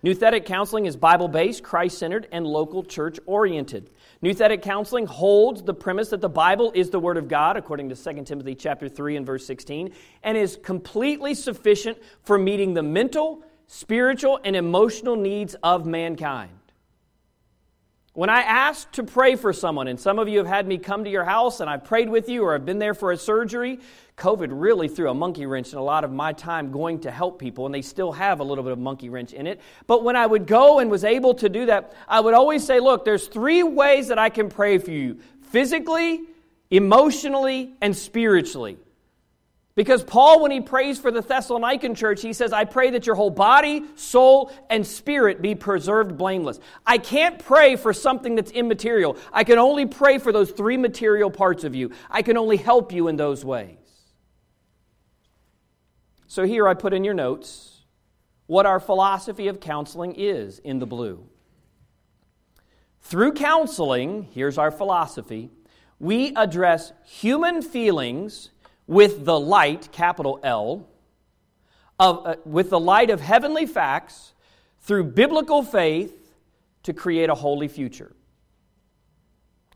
[0.04, 3.90] Nouthetic counseling is Bible based, Christ centered, and local church oriented.
[4.22, 7.96] Nouthetic counseling holds the premise that the Bible is the Word of God, according to
[7.96, 13.42] 2 Timothy chapter 3 and verse 16, and is completely sufficient for meeting the mental,
[13.66, 16.52] spiritual, and emotional needs of mankind.
[18.18, 21.04] When I ask to pray for someone, and some of you have had me come
[21.04, 23.78] to your house and I've prayed with you or I've been there for a surgery,
[24.16, 27.38] COVID really threw a monkey wrench in a lot of my time going to help
[27.38, 29.60] people, and they still have a little bit of monkey wrench in it.
[29.86, 32.80] But when I would go and was able to do that, I would always say,
[32.80, 35.20] Look, there's three ways that I can pray for you
[35.52, 36.22] physically,
[36.72, 38.78] emotionally, and spiritually.
[39.78, 43.14] Because Paul, when he prays for the Thessalonican church, he says, I pray that your
[43.14, 46.58] whole body, soul, and spirit be preserved blameless.
[46.84, 49.16] I can't pray for something that's immaterial.
[49.32, 51.92] I can only pray for those three material parts of you.
[52.10, 53.78] I can only help you in those ways.
[56.26, 57.82] So here I put in your notes
[58.48, 61.24] what our philosophy of counseling is in the blue.
[63.02, 65.50] Through counseling, here's our philosophy,
[66.00, 68.50] we address human feelings
[68.88, 70.88] with the light, capital L,
[72.00, 74.32] of, uh, with the light of heavenly facts
[74.80, 76.34] through biblical faith
[76.82, 78.16] to create a holy future.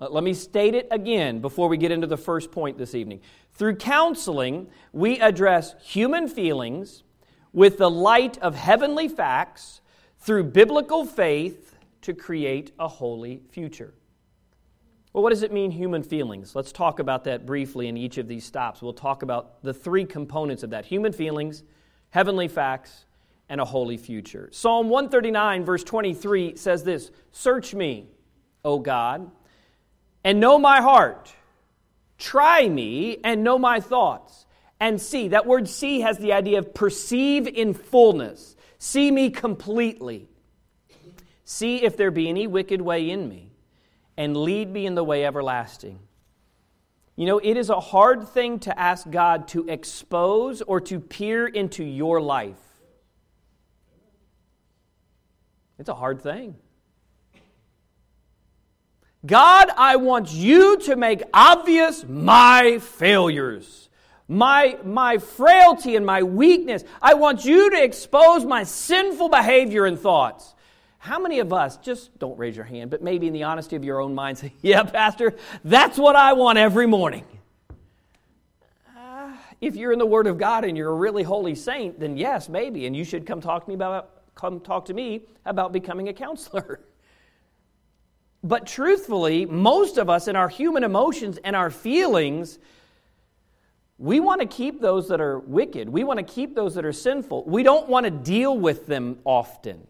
[0.00, 3.20] Uh, let me state it again before we get into the first point this evening.
[3.52, 7.02] Through counseling, we address human feelings
[7.52, 9.82] with the light of heavenly facts
[10.18, 13.92] through biblical faith to create a holy future.
[15.12, 16.56] Well, what does it mean, human feelings?
[16.56, 18.80] Let's talk about that briefly in each of these stops.
[18.80, 21.62] We'll talk about the three components of that human feelings,
[22.10, 23.04] heavenly facts,
[23.48, 24.48] and a holy future.
[24.52, 28.06] Psalm 139, verse 23 says this Search me,
[28.64, 29.30] O God,
[30.24, 31.34] and know my heart.
[32.16, 34.46] Try me and know my thoughts.
[34.80, 38.56] And see, that word see has the idea of perceive in fullness.
[38.78, 40.28] See me completely.
[41.44, 43.51] See if there be any wicked way in me
[44.16, 45.98] and lead me in the way everlasting.
[47.16, 51.46] You know, it is a hard thing to ask God to expose or to peer
[51.46, 52.58] into your life.
[55.78, 56.56] It's a hard thing.
[59.24, 63.88] God, I want you to make obvious my failures,
[64.26, 66.82] my, my frailty and my weakness.
[67.00, 70.54] I want you to expose my sinful behavior and thoughts.
[71.02, 73.82] How many of us, just don't raise your hand, but maybe in the honesty of
[73.82, 75.34] your own mind, say, Yeah, Pastor,
[75.64, 77.24] that's what I want every morning.
[78.96, 82.16] Uh, if you're in the Word of God and you're a really holy saint, then
[82.16, 85.72] yes, maybe, and you should come talk to me about, come talk to me about
[85.72, 86.78] becoming a counselor.
[88.44, 92.60] But truthfully, most of us in our human emotions and our feelings,
[93.98, 95.88] we want to keep those that are wicked.
[95.88, 97.44] We want to keep those that are sinful.
[97.44, 99.86] We don't want to deal with them often.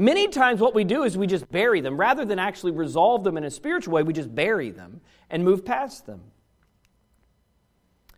[0.00, 1.98] Many times, what we do is we just bury them.
[2.00, 5.62] Rather than actually resolve them in a spiritual way, we just bury them and move
[5.62, 6.22] past them.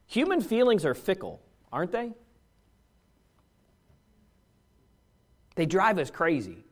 [0.07, 1.43] Human feelings are fickle,
[1.73, 2.13] aren't they?
[5.57, 6.65] They drive us crazy.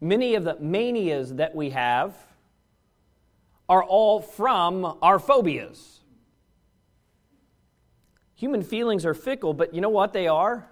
[0.00, 2.14] Many of the manias that we have
[3.68, 5.98] are all from our phobias.
[8.36, 10.70] Human feelings are fickle, but you know what they are?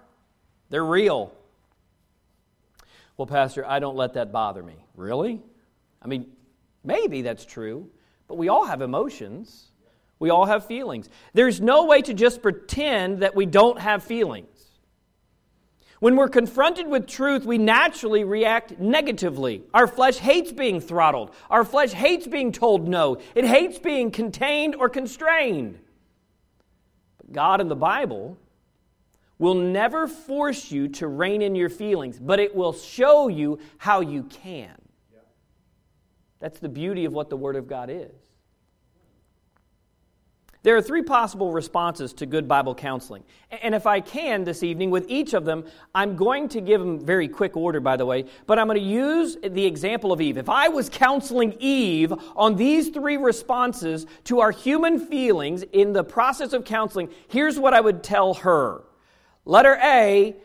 [0.69, 1.33] They're real.
[3.19, 4.75] Well, Pastor, I don't let that bother me.
[4.95, 5.41] Really?
[6.01, 6.27] I mean,
[6.85, 7.89] maybe that's true,
[8.29, 9.73] but we all have emotions.
[10.19, 11.09] We all have feelings.
[11.33, 14.47] There's no way to just pretend that we don't have feelings.
[15.99, 19.63] When we're confronted with truth, we naturally react negatively.
[19.73, 21.35] Our flesh hates being throttled.
[21.49, 23.17] Our flesh hates being told no.
[23.35, 25.77] It hates being contained or constrained.
[27.17, 28.37] But God in the Bible
[29.39, 34.01] will never force you to rein in your feelings, but it will show you how
[34.01, 34.75] you can.
[36.39, 38.11] That's the beauty of what the Word of God is.
[40.61, 43.23] There are three possible responses to good Bible counseling.
[43.49, 45.63] And if I can this evening, with each of them,
[45.95, 48.83] I'm going to give them very quick order, by the way, but I'm going to
[48.83, 50.37] use the example of Eve.
[50.37, 56.03] If I was counseling Eve on these three responses to our human feelings in the
[56.03, 58.83] process of counseling, here's what I would tell her.
[59.49, 60.35] Letter A,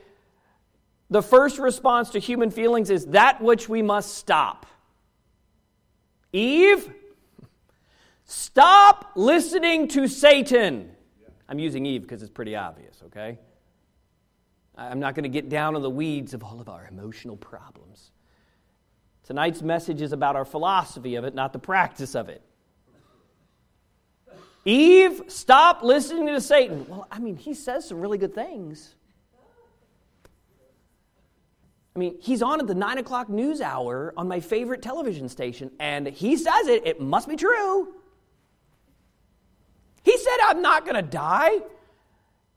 [1.11, 4.67] the first response to human feelings is that which we must stop.
[6.33, 6.93] Eve,
[8.25, 10.91] Stop listening to Satan.
[11.49, 13.39] I'm using Eve because it's pretty obvious, okay?
[14.77, 18.11] I'm not going to get down in the weeds of all of our emotional problems.
[19.25, 22.43] Tonight's message is about our philosophy of it, not the practice of it.
[24.65, 26.87] Eve, stop listening to Satan.
[26.89, 28.95] Well, I mean, he says some really good things.
[31.95, 35.71] I mean, he's on at the nine o'clock news hour on my favorite television station,
[35.79, 36.87] and he says it.
[36.87, 37.95] It must be true.
[40.03, 41.61] He said, I'm not going to die.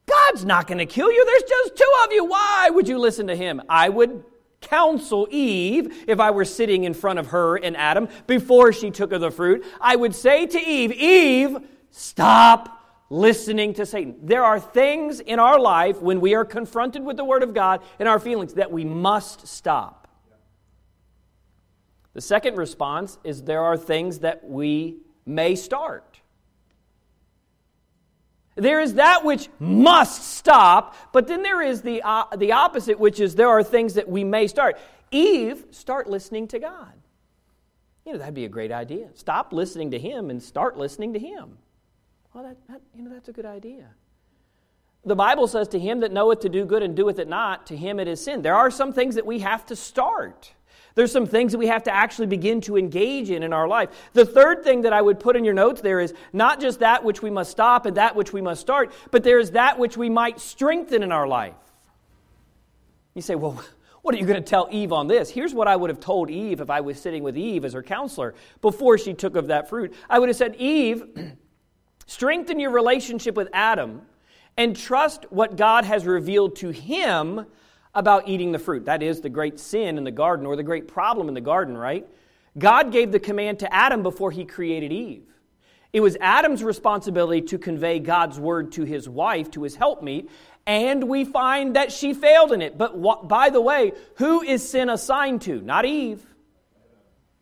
[0.07, 1.25] God's not going to kill you.
[1.25, 2.25] There's just two of you.
[2.25, 3.61] Why would you listen to him?
[3.69, 4.23] I would
[4.61, 9.11] counsel Eve if I were sitting in front of her and Adam before she took
[9.11, 9.65] of the fruit.
[9.79, 11.57] I would say to Eve, Eve,
[11.91, 12.77] stop
[13.09, 14.15] listening to Satan.
[14.23, 17.81] There are things in our life when we are confronted with the Word of God
[17.99, 20.07] and our feelings that we must stop.
[22.13, 26.19] The second response is there are things that we may start.
[28.55, 33.19] There is that which must stop, but then there is the, uh, the opposite, which
[33.19, 34.79] is there are things that we may start.
[35.11, 36.93] Eve, start listening to God.
[38.03, 39.09] You know, that'd be a great idea.
[39.13, 41.59] Stop listening to Him and start listening to Him.
[42.37, 43.87] Well, that, that, you know, that's a good idea.
[45.03, 47.75] The Bible says, To him that knoweth to do good and doeth it not, to
[47.75, 48.43] him it is sin.
[48.43, 50.53] There are some things that we have to start.
[50.93, 53.89] There's some things that we have to actually begin to engage in in our life.
[54.13, 57.03] The third thing that I would put in your notes there is not just that
[57.03, 59.97] which we must stop and that which we must start, but there is that which
[59.97, 61.55] we might strengthen in our life.
[63.15, 63.59] You say, well,
[64.03, 65.31] what are you going to tell Eve on this?
[65.31, 67.81] Here's what I would have told Eve if I was sitting with Eve as her
[67.81, 69.95] counselor before she took of that fruit.
[70.07, 71.03] I would have said, Eve,
[72.07, 74.01] strengthen your relationship with Adam
[74.57, 77.45] and trust what God has revealed to him
[77.93, 78.85] about eating the fruit.
[78.85, 81.77] That is the great sin in the garden or the great problem in the garden,
[81.77, 82.07] right?
[82.57, 85.23] God gave the command to Adam before he created Eve.
[85.93, 90.29] It was Adam's responsibility to convey God's word to his wife, to his helpmeet,
[90.65, 92.77] and we find that she failed in it.
[92.77, 95.61] But by the way, who is sin assigned to?
[95.61, 96.25] Not Eve.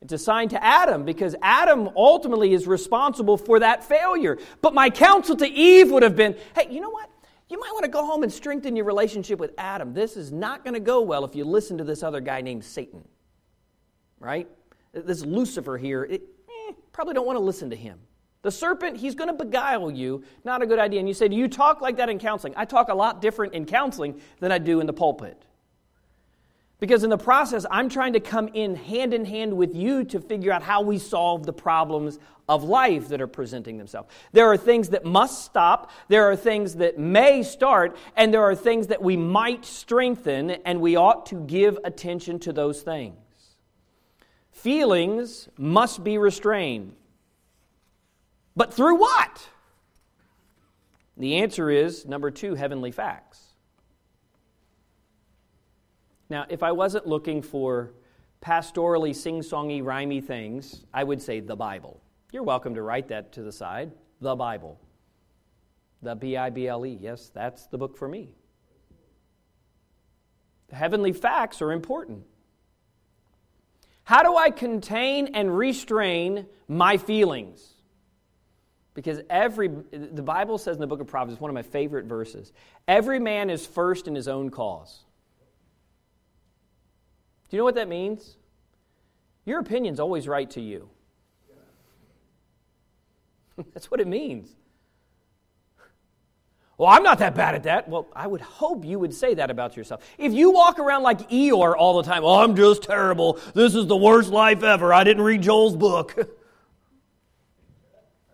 [0.05, 4.37] It's assigned to Adam because Adam ultimately is responsible for that failure.
[4.61, 7.09] But my counsel to Eve would have been hey, you know what?
[7.49, 9.93] you might want to go home and strengthen your relationship with Adam.
[9.93, 12.63] This is not going to go well if you listen to this other guy named
[12.63, 13.07] Satan.
[14.19, 14.47] Right?
[14.93, 17.99] This Lucifer here, it, eh, probably don't want to listen to him.
[18.41, 20.23] The serpent, he's going to beguile you.
[20.43, 20.99] Not a good idea.
[20.99, 22.53] And you say, Do you talk like that in counseling?
[22.55, 25.43] I talk a lot different in counseling than I do in the pulpit.
[26.79, 30.19] Because in the process, I'm trying to come in hand in hand with you to
[30.19, 32.19] figure out how we solve the problems
[32.49, 34.09] of life that are presenting themselves.
[34.33, 38.55] There are things that must stop, there are things that may start, and there are
[38.55, 43.15] things that we might strengthen, and we ought to give attention to those things.
[44.51, 46.95] Feelings must be restrained.
[48.55, 49.49] But through what?
[51.17, 53.44] The answer is number two, heavenly facts.
[56.29, 57.93] Now, if I wasn't looking for
[58.41, 62.01] pastorally sing songy, rhymey things, I would say the Bible.
[62.31, 63.91] You're welcome to write that to the side.
[64.21, 64.79] The Bible.
[66.01, 66.97] The B I B L E.
[66.99, 68.29] Yes, that's the book for me.
[70.69, 72.23] The heavenly facts are important.
[74.03, 77.73] How do I contain and restrain my feelings?
[78.93, 82.53] Because every, the Bible says in the book of Proverbs, one of my favorite verses
[82.87, 85.04] every man is first in his own cause.
[87.49, 88.37] Do you know what that means?
[89.45, 90.89] Your opinion's always right to you.
[93.73, 94.55] That's what it means.
[96.77, 97.87] Well, I'm not that bad at that.
[97.87, 100.03] Well, I would hope you would say that about yourself.
[100.17, 103.39] If you walk around like Eeyore all the time, oh, I'm just terrible.
[103.53, 104.93] This is the worst life ever.
[104.93, 106.17] I didn't read Joel's book.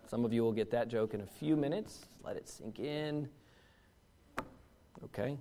[0.08, 2.04] Some of you will get that joke in a few minutes.
[2.24, 3.28] Let it sink in.
[5.04, 5.38] Okay?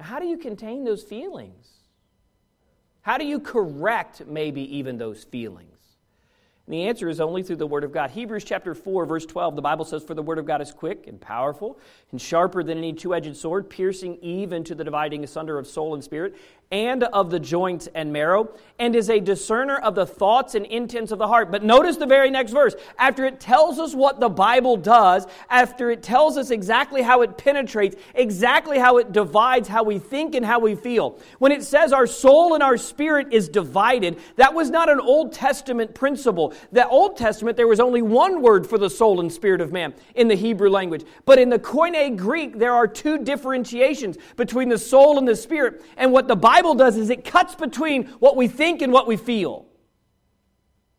[0.00, 1.68] How do you contain those feelings?
[3.02, 5.66] How do you correct maybe even those feelings?
[6.66, 8.10] And the answer is only through the Word of God.
[8.10, 11.08] Hebrews chapter 4, verse 12, the Bible says, For the Word of God is quick
[11.08, 11.78] and powerful
[12.12, 15.94] and sharper than any two edged sword, piercing even to the dividing asunder of soul
[15.94, 16.36] and spirit,
[16.70, 18.48] and of the joints and marrow,
[18.78, 21.50] and is a discerner of the thoughts and intents of the heart.
[21.50, 22.76] But notice the very next verse.
[22.96, 27.36] After it tells us what the Bible does, after it tells us exactly how it
[27.36, 31.18] penetrates, exactly how it divides how we think and how we feel.
[31.40, 35.32] When it says our soul and our spirit is divided, that was not an Old
[35.32, 36.54] Testament principle.
[36.70, 39.92] The Old Testament, there was only one word for the soul and spirit of man
[40.14, 41.04] in the Hebrew language.
[41.24, 45.82] But in the Koine Greek, there are two differentiations between the soul and the spirit.
[45.96, 49.06] And what the Bible Bible does is it cuts between what we think and what
[49.06, 49.64] we feel.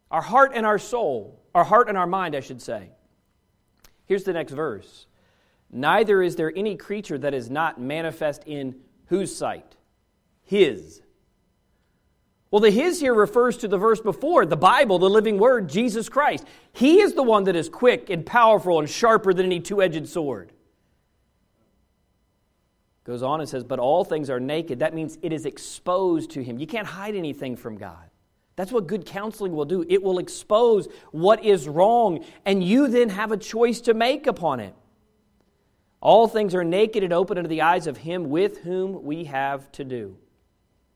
[0.09, 2.89] Our heart and our soul, our heart and our mind, I should say.
[4.07, 5.05] Here's the next verse
[5.71, 8.73] Neither is there any creature that is not manifest in
[9.05, 9.75] whose sight?
[10.45, 10.99] His.
[12.49, 16.09] Well, the his here refers to the verse before, the Bible, the living word, Jesus
[16.09, 16.43] Christ.
[16.73, 20.09] He is the one that is quick and powerful and sharper than any two edged
[20.09, 20.53] sword.
[23.11, 24.79] Goes on and says, But all things are naked.
[24.79, 26.57] That means it is exposed to him.
[26.57, 28.09] You can't hide anything from God.
[28.55, 29.83] That's what good counseling will do.
[29.89, 34.61] It will expose what is wrong, and you then have a choice to make upon
[34.61, 34.73] it.
[35.99, 39.69] All things are naked and open unto the eyes of him with whom we have
[39.73, 40.15] to do.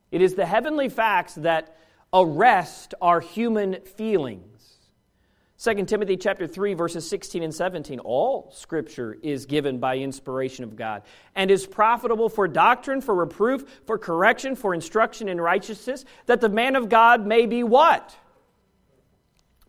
[0.10, 1.76] It is the heavenly facts that
[2.14, 4.55] arrest our human feelings.
[5.58, 10.76] 2 Timothy chapter 3 verses 16 and 17 all scripture is given by inspiration of
[10.76, 11.04] God
[11.34, 16.50] and is profitable for doctrine for reproof for correction for instruction in righteousness that the
[16.50, 18.18] man of God may be what?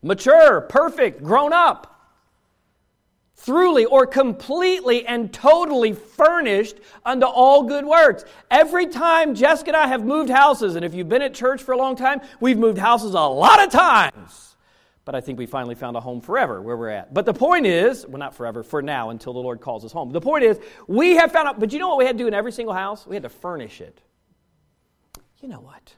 [0.01, 1.93] Mature perfect grown up
[3.45, 6.75] truly or completely and totally furnished
[7.05, 8.25] unto all good works.
[8.49, 11.71] Every time Jessica and I have moved houses, and if you've been at church for
[11.73, 14.46] a long time, we've moved houses a lot of times
[15.07, 17.13] but I think we finally found a home forever where we're at.
[17.13, 20.11] But the point is, well, not forever, for now until the Lord calls us home.
[20.11, 22.27] The point is, we have found out, but you know what we had to do
[22.27, 23.07] in every single house?
[23.07, 24.01] We had to furnish it.
[25.39, 25.93] You know what?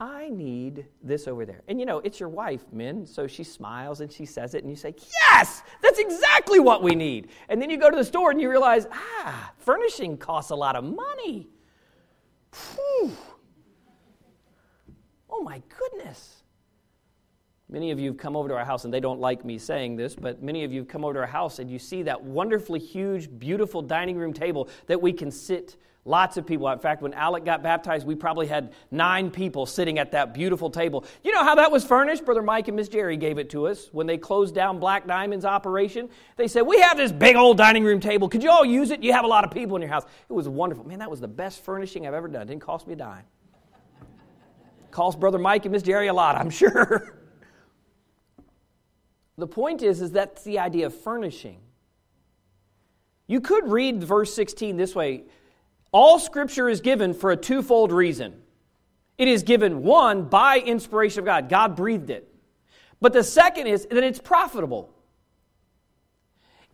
[0.00, 1.62] I need this over there.
[1.68, 4.68] And you know, it's your wife, men, so she smiles and she says it, and
[4.70, 7.28] you say, Yes, that's exactly what we need.
[7.48, 10.74] And then you go to the store and you realize, ah, furnishing costs a lot
[10.74, 11.46] of money.
[12.52, 13.12] Whew.
[15.30, 16.42] Oh my goodness.
[17.68, 19.96] Many of you have come over to our house, and they don't like me saying
[19.96, 22.22] this, but many of you have come over to our house and you see that
[22.22, 26.68] wonderfully huge, beautiful dining room table that we can sit lots of people.
[26.70, 30.70] In fact, when Alec got baptized, we probably had nine people sitting at that beautiful
[30.70, 31.04] table.
[31.24, 32.24] You know how that was furnished?
[32.24, 35.44] Brother Mike and Miss Jerry gave it to us when they closed down Black Diamond's
[35.44, 36.08] operation.
[36.36, 38.28] They said, We have this big old dining room table.
[38.28, 39.02] Could you all use it?
[39.02, 40.04] You have a lot of people in your house.
[40.30, 40.86] It was wonderful.
[40.86, 42.42] Man, that was the best furnishing I've ever done.
[42.42, 43.24] It didn't cost me a dime.
[44.92, 47.12] Cost Brother Mike and Miss Jerry a lot, I'm sure.
[49.38, 51.58] The point is, is that's the idea of furnishing.
[53.26, 55.24] You could read verse 16 this way
[55.92, 58.42] All scripture is given for a twofold reason.
[59.18, 61.48] It is given, one, by inspiration of God.
[61.48, 62.28] God breathed it.
[63.00, 64.92] But the second is that it's profitable.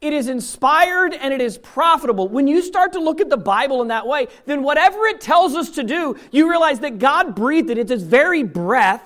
[0.01, 2.27] It is inspired and it is profitable.
[2.27, 5.55] When you start to look at the Bible in that way, then whatever it tells
[5.55, 7.79] us to do, you realize that God breathed it.
[7.79, 9.05] It's His very breath,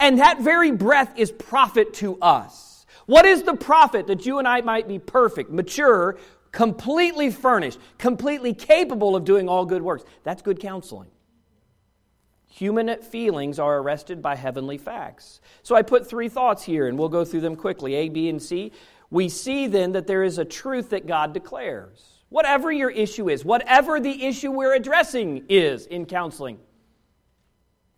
[0.00, 2.73] and that very breath is profit to us.
[3.06, 6.16] What is the profit that you and I might be perfect, mature,
[6.52, 10.04] completely furnished, completely capable of doing all good works?
[10.22, 11.10] That's good counseling.
[12.48, 15.40] Human feelings are arrested by heavenly facts.
[15.62, 18.40] So I put three thoughts here, and we'll go through them quickly A, B, and
[18.40, 18.70] C.
[19.10, 22.22] We see then that there is a truth that God declares.
[22.28, 26.58] Whatever your issue is, whatever the issue we're addressing is in counseling.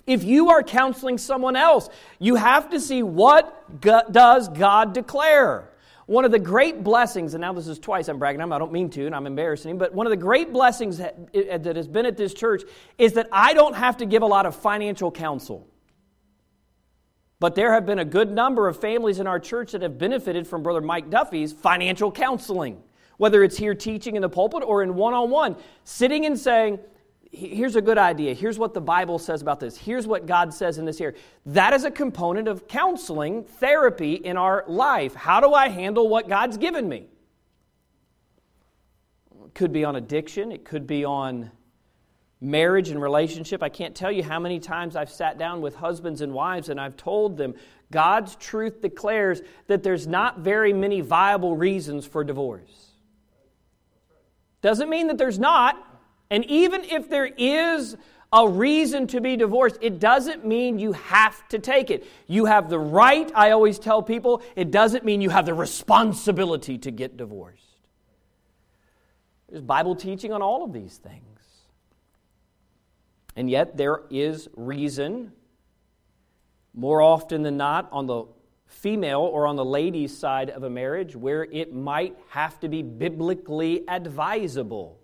[0.07, 1.89] If you are counseling someone else,
[2.19, 5.73] you have to see what does God declare.
[6.07, 8.91] One of the great blessings, and now this is twice I'm bragging, I don't mean
[8.91, 12.17] to, and I'm embarrassing, but one of the great blessings that, that has been at
[12.17, 12.63] this church
[12.97, 15.67] is that I don't have to give a lot of financial counsel.
[17.41, 20.47] But there have been a good number of families in our church that have benefited
[20.47, 22.83] from Brother Mike Duffy's financial counseling,
[23.17, 26.79] whether it's here teaching in the pulpit or in one on one, sitting and saying,
[27.37, 28.33] here's a good idea.
[28.33, 29.77] Here's what the Bible says about this.
[29.77, 31.17] Here's what God says in this area.
[31.45, 35.15] That is a component of counseling, therapy in our life.
[35.15, 37.07] How do I handle what God's given me?
[39.45, 41.51] It could be on addiction, it could be on
[42.41, 43.63] marriage and relationship.
[43.63, 46.81] I can't tell you how many times I've sat down with husbands and wives and
[46.81, 47.55] I've told them
[47.91, 52.93] God's truth declares that there's not very many viable reasons for divorce.
[54.63, 55.96] Doesn't mean that there's not.
[56.31, 57.97] And even if there is
[58.33, 62.07] a reason to be divorced, it doesn't mean you have to take it.
[62.27, 66.79] You have the right, I always tell people, it doesn't mean you have the responsibility
[66.79, 67.63] to get divorced.
[69.49, 71.23] There's Bible teaching on all of these things.
[73.37, 75.31] And yet, there is reason,
[76.75, 78.25] more often than not, on the
[78.67, 82.83] female or on the lady's side of a marriage where it might have to be
[82.83, 84.99] biblically advisable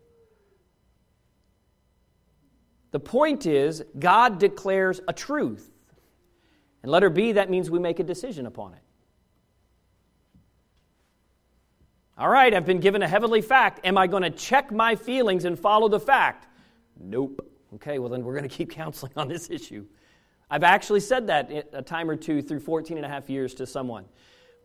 [2.93, 5.69] the point is, God declares a truth.
[6.83, 8.83] And letter B, that means we make a decision upon it.
[12.19, 13.81] All right, I've been given a heavenly fact.
[13.85, 16.47] Am I going to check my feelings and follow the fact?
[17.01, 17.49] Nope.
[17.75, 19.87] Okay, well, then we're going to keep counseling on this issue.
[20.51, 23.67] I've actually said that a time or two through 14 and a half years to
[23.67, 24.05] someone.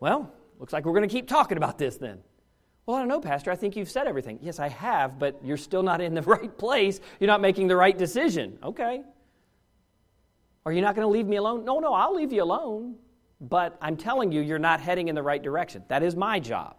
[0.01, 2.19] Well, looks like we're going to keep talking about this then.
[2.88, 3.51] Well, I don't know, Pastor.
[3.51, 4.39] I think you've said everything.
[4.41, 7.01] Yes, I have, but you're still not in the right place.
[7.19, 8.57] You're not making the right decision.
[8.63, 9.03] Okay.
[10.65, 11.65] Are you not going to leave me alone?
[11.65, 12.95] No, no, I'll leave you alone.
[13.41, 15.83] But I'm telling you, you're not heading in the right direction.
[15.89, 16.77] That is my job.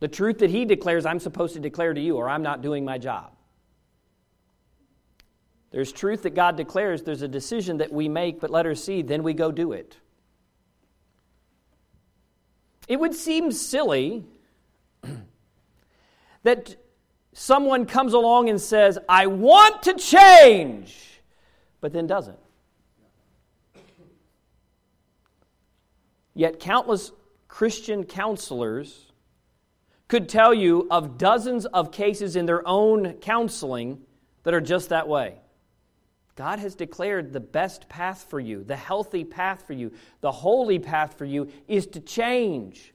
[0.00, 2.84] The truth that he declares, I'm supposed to declare to you, or I'm not doing
[2.84, 3.32] my job.
[5.70, 9.02] There's truth that God declares, there's a decision that we make, but let her see,
[9.02, 9.98] then we go do it.
[12.88, 14.24] It would seem silly
[16.48, 16.76] that
[17.34, 21.20] someone comes along and says, I want to change,
[21.82, 22.38] but then doesn't.
[26.32, 27.12] Yet, countless
[27.48, 29.12] Christian counselors
[30.06, 34.00] could tell you of dozens of cases in their own counseling
[34.44, 35.34] that are just that way.
[36.34, 39.92] God has declared the best path for you, the healthy path for you,
[40.22, 42.94] the holy path for you is to change.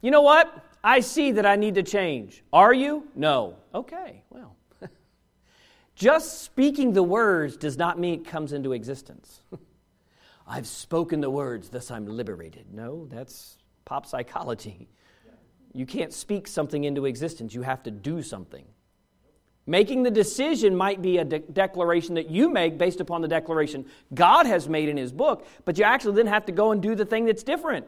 [0.00, 0.64] You know what?
[0.82, 2.42] I see that I need to change.
[2.52, 3.08] Are you?
[3.14, 3.56] No.
[3.74, 4.56] Okay, well.
[5.94, 9.40] Just speaking the words does not mean it comes into existence.
[10.46, 12.72] I've spoken the words, thus I'm liberated.
[12.72, 14.88] No, that's pop psychology.
[15.72, 18.64] You can't speak something into existence, you have to do something.
[19.66, 23.84] Making the decision might be a de- declaration that you make based upon the declaration
[24.14, 26.94] God has made in His book, but you actually then have to go and do
[26.94, 27.86] the thing that's different.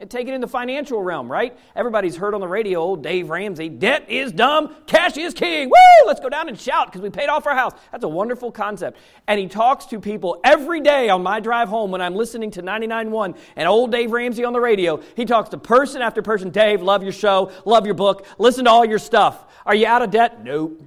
[0.00, 1.54] And take it in the financial realm, right?
[1.76, 5.68] Everybody's heard on the radio, old Dave Ramsey, debt is dumb, cash is king.
[5.68, 6.06] Woo!
[6.06, 7.74] Let's go down and shout because we paid off our house.
[7.92, 8.96] That's a wonderful concept.
[9.26, 12.62] And he talks to people every day on my drive home when I'm listening to
[12.62, 15.02] 99.1 and old Dave Ramsey on the radio.
[15.16, 16.48] He talks to person after person.
[16.48, 19.44] Dave, love your show, love your book, listen to all your stuff.
[19.66, 20.42] Are you out of debt?
[20.42, 20.82] Nope.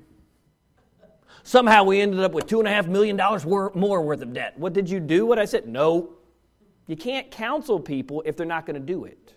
[1.43, 3.16] Somehow we ended up with $2.5 million
[3.80, 4.57] more worth of debt.
[4.57, 5.28] What did you do?
[5.28, 5.68] What I said?
[5.68, 6.20] Nope.
[6.88, 9.34] You can't counsel people if they're not going to do it.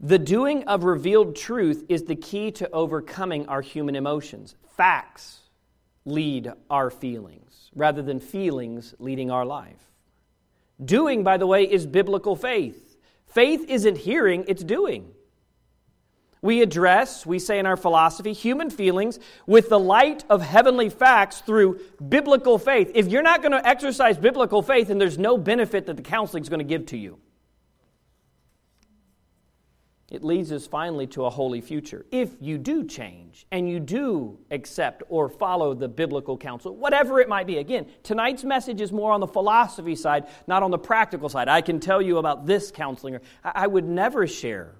[0.00, 4.54] The doing of revealed truth is the key to overcoming our human emotions.
[4.76, 5.40] Facts
[6.04, 9.90] lead our feelings rather than feelings leading our life.
[10.84, 12.96] Doing, by the way, is biblical faith.
[13.26, 15.12] Faith isn't hearing, it's doing.
[16.40, 21.40] We address, we say in our philosophy, human feelings with the light of heavenly facts
[21.40, 22.92] through biblical faith.
[22.94, 26.42] If you're not going to exercise biblical faith, then there's no benefit that the counseling
[26.42, 27.18] is going to give to you.
[30.10, 32.06] It leads us finally to a holy future.
[32.10, 37.28] If you do change and you do accept or follow the biblical counsel, whatever it
[37.28, 37.58] might be.
[37.58, 41.48] Again, tonight's message is more on the philosophy side, not on the practical side.
[41.48, 43.18] I can tell you about this counseling.
[43.44, 44.76] I would never share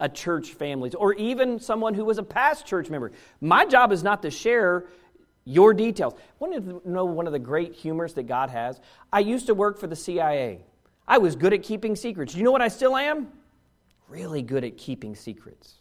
[0.00, 3.12] a church family or even someone who was a past church member.
[3.40, 4.86] My job is not to share
[5.44, 6.14] your details.
[6.38, 8.80] Want to know one of the great humors that God has?
[9.12, 10.64] I used to work for the CIA.
[11.06, 12.34] I was good at keeping secrets.
[12.34, 13.28] You know what I still am?
[14.10, 15.74] really good at keeping secrets.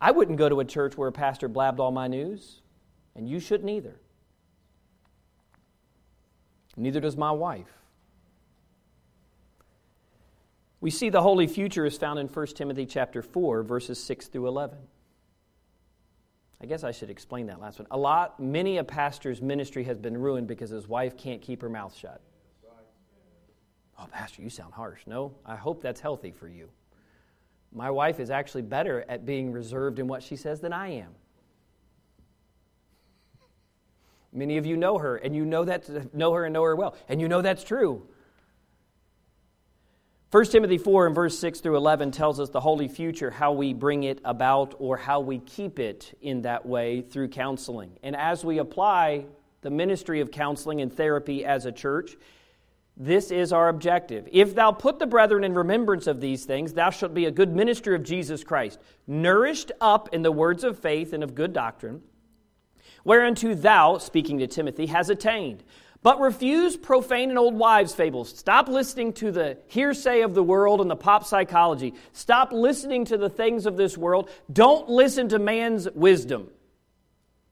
[0.00, 2.60] I wouldn't go to a church where a pastor blabbed all my news,
[3.14, 4.00] and you shouldn't either.
[6.76, 7.72] Neither does my wife.
[10.80, 14.48] We see the holy future is found in 1 Timothy chapter 4 verses 6 through
[14.48, 14.78] 11.
[16.60, 17.88] I guess I should explain that last one.
[17.90, 21.68] A lot many a pastor's ministry has been ruined because his wife can't keep her
[21.68, 22.20] mouth shut.
[23.98, 25.00] Oh, pastor, you sound harsh.
[25.06, 26.68] No, I hope that's healthy for you.
[27.72, 31.14] My wife is actually better at being reserved in what she says than I am.
[34.32, 36.94] Many of you know her, and you know that know her and know her well,
[37.08, 38.06] and you know that's true.
[40.32, 43.72] 1 Timothy 4 and verse 6 through 11 tells us the holy future, how we
[43.72, 47.96] bring it about or how we keep it in that way through counseling.
[48.02, 49.26] And as we apply
[49.60, 52.16] the ministry of counseling and therapy as a church,
[52.96, 54.28] this is our objective.
[54.32, 57.54] If thou put the brethren in remembrance of these things, thou shalt be a good
[57.54, 62.02] minister of Jesus Christ, nourished up in the words of faith and of good doctrine,
[63.04, 65.62] whereunto thou, speaking to Timothy, has attained.
[66.06, 68.28] But refuse profane and old wives' fables.
[68.28, 71.94] Stop listening to the hearsay of the world and the pop psychology.
[72.12, 74.30] Stop listening to the things of this world.
[74.52, 76.48] Don't listen to man's wisdom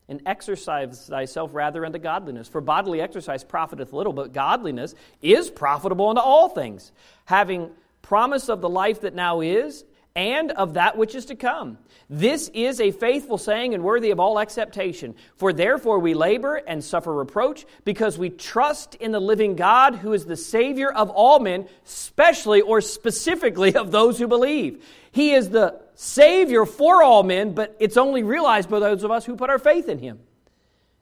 [0.09, 2.47] and exercise thyself rather unto godliness.
[2.47, 6.93] For bodily exercise profiteth little, but godliness is profitable unto all things,
[7.25, 9.85] having promise of the life that now is
[10.17, 11.77] and of that which is to come.
[12.09, 15.15] This is a faithful saying and worthy of all acceptation.
[15.37, 20.13] For therefore we labor and suffer reproach, because we trust in the living God, who
[20.13, 24.85] is the Savior of all men, specially or specifically of those who believe.
[25.11, 29.25] He is the Savior for all men, but it's only realized by those of us
[29.25, 30.21] who put our faith in Him.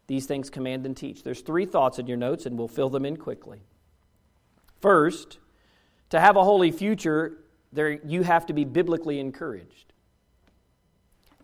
[0.06, 1.22] These things command and teach.
[1.22, 3.62] There's three thoughts in your notes, and we'll fill them in quickly.
[4.80, 5.38] First,
[6.10, 7.38] to have a holy future,
[7.72, 9.92] there, you have to be biblically encouraged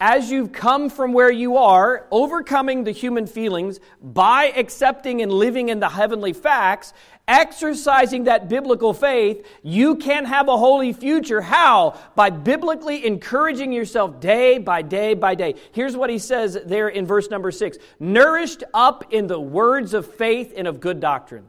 [0.01, 5.70] as you've come from where you are, overcoming the human feelings by accepting and living
[5.70, 6.93] in the heavenly facts,
[7.26, 11.41] exercising that biblical faith, you can have a holy future.
[11.41, 11.99] How?
[12.14, 15.57] By biblically encouraging yourself day by day by day.
[15.72, 20.07] Here's what he says there in verse number six nourished up in the words of
[20.14, 21.47] faith and of good doctrine.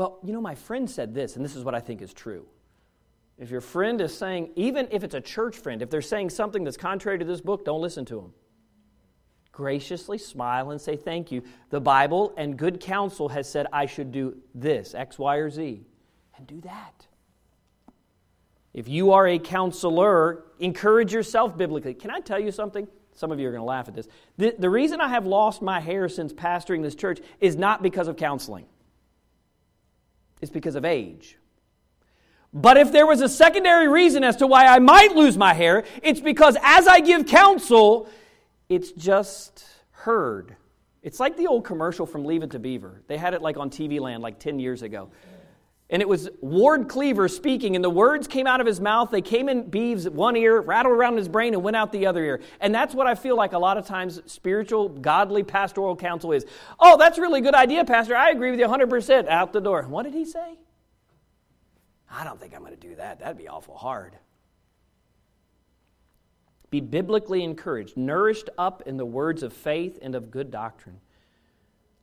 [0.00, 2.46] Well, you know, my friend said this, and this is what I think is true.
[3.36, 6.64] If your friend is saying, even if it's a church friend, if they're saying something
[6.64, 8.32] that's contrary to this book, don't listen to them.
[9.52, 11.42] Graciously smile and say thank you.
[11.68, 15.84] The Bible and good counsel has said I should do this, X, Y, or Z,
[16.34, 17.06] and do that.
[18.72, 21.92] If you are a counselor, encourage yourself biblically.
[21.92, 22.88] Can I tell you something?
[23.12, 24.08] Some of you are going to laugh at this.
[24.38, 28.08] The, the reason I have lost my hair since pastoring this church is not because
[28.08, 28.64] of counseling,
[30.40, 31.36] it's because of age.
[32.52, 35.84] But if there was a secondary reason as to why I might lose my hair,
[36.02, 38.08] it's because as I give counsel,
[38.68, 40.56] it's just heard.
[41.02, 43.02] It's like the old commercial from Leave It to Beaver.
[43.06, 45.10] They had it like on TV Land like 10 years ago.
[45.92, 49.10] And it was Ward Cleaver speaking, and the words came out of his mouth.
[49.10, 52.24] They came in Beav's one ear, rattled around his brain, and went out the other
[52.24, 52.40] ear.
[52.60, 56.46] And that's what I feel like a lot of times spiritual, godly pastoral counsel is.
[56.78, 58.14] Oh, that's a really good idea, Pastor.
[58.16, 59.26] I agree with you 100%.
[59.26, 59.82] Out the door.
[59.82, 60.58] What did he say?
[62.08, 63.18] I don't think I'm going to do that.
[63.18, 64.16] That'd be awful hard.
[66.70, 71.00] Be biblically encouraged, nourished up in the words of faith and of good doctrine.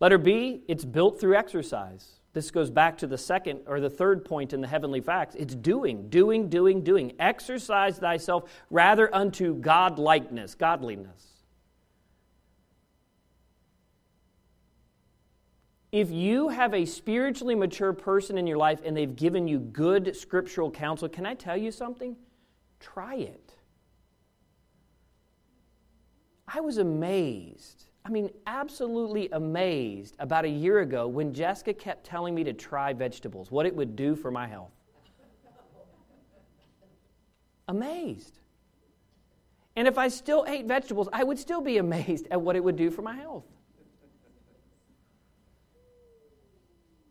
[0.02, 2.17] Letter B, it's built through exercise.
[2.38, 5.34] This goes back to the second or the third point in the heavenly facts.
[5.34, 7.14] It's doing, doing, doing, doing.
[7.18, 11.26] Exercise thyself rather unto God likeness, godliness.
[15.92, 20.16] If you have a spiritually mature person in your life and they've given you good
[20.16, 22.16] scriptural counsel, can I tell you something?
[22.80, 23.56] Try it.
[26.48, 27.86] I was amazed.
[28.08, 32.94] I mean, absolutely amazed about a year ago when Jessica kept telling me to try
[32.94, 34.72] vegetables, what it would do for my health.
[37.68, 38.40] amazed.
[39.76, 42.78] And if I still ate vegetables, I would still be amazed at what it would
[42.78, 43.44] do for my health.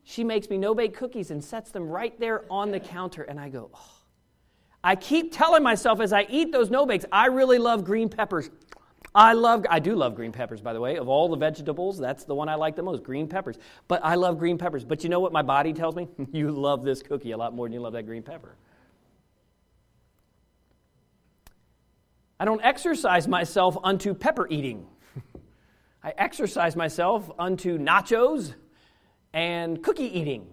[0.02, 3.38] She makes me no bake cookies and sets them right there on the counter, and
[3.38, 3.92] I go, oh.
[4.82, 8.48] I keep telling myself as I eat those no bakes, I really love green peppers.
[9.16, 10.96] I love, I do love green peppers, by the way.
[10.96, 13.56] Of all the vegetables, that's the one I like the most, green peppers.
[13.88, 14.84] But I love green peppers.
[14.84, 16.06] But you know what my body tells me?
[16.32, 18.56] you love this cookie a lot more than you love that green pepper.
[22.38, 24.86] I don't exercise myself unto pepper eating.
[26.04, 28.54] I exercise myself unto nachos
[29.32, 30.46] and cookie eating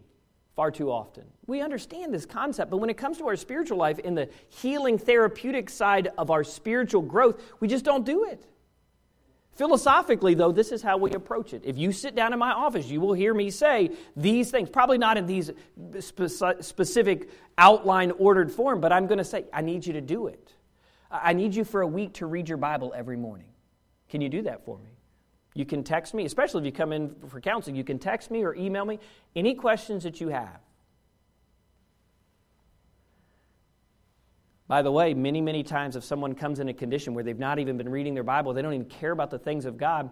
[0.56, 1.26] far too often.
[1.48, 4.98] We understand this concept, but when it comes to our spiritual life, in the healing
[4.98, 8.48] therapeutic side of our spiritual growth, we just don't do it.
[9.56, 11.62] Philosophically, though, this is how we approach it.
[11.64, 14.98] If you sit down in my office, you will hear me say these things, probably
[14.98, 15.52] not in these
[16.00, 20.54] specific outline ordered form, but I'm going to say, I need you to do it.
[21.12, 23.46] I need you for a week to read your Bible every morning.
[24.10, 24.90] Can you do that for me?
[25.54, 28.44] You can text me, especially if you come in for counseling, you can text me
[28.44, 28.98] or email me
[29.36, 30.60] any questions that you have.
[34.74, 37.60] By the way, many, many times if someone comes in a condition where they've not
[37.60, 40.10] even been reading their Bible, they don't even care about the things of God,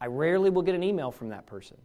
[0.00, 1.76] I rarely will get an email from that person.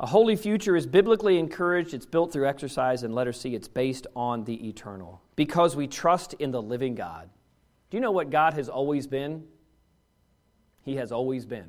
[0.00, 4.06] A holy future is biblically encouraged, it's built through exercise, and letter C, it's based
[4.16, 5.20] on the eternal.
[5.36, 7.28] Because we trust in the living God.
[7.90, 9.44] Do you know what God has always been?
[10.80, 11.68] He has always been.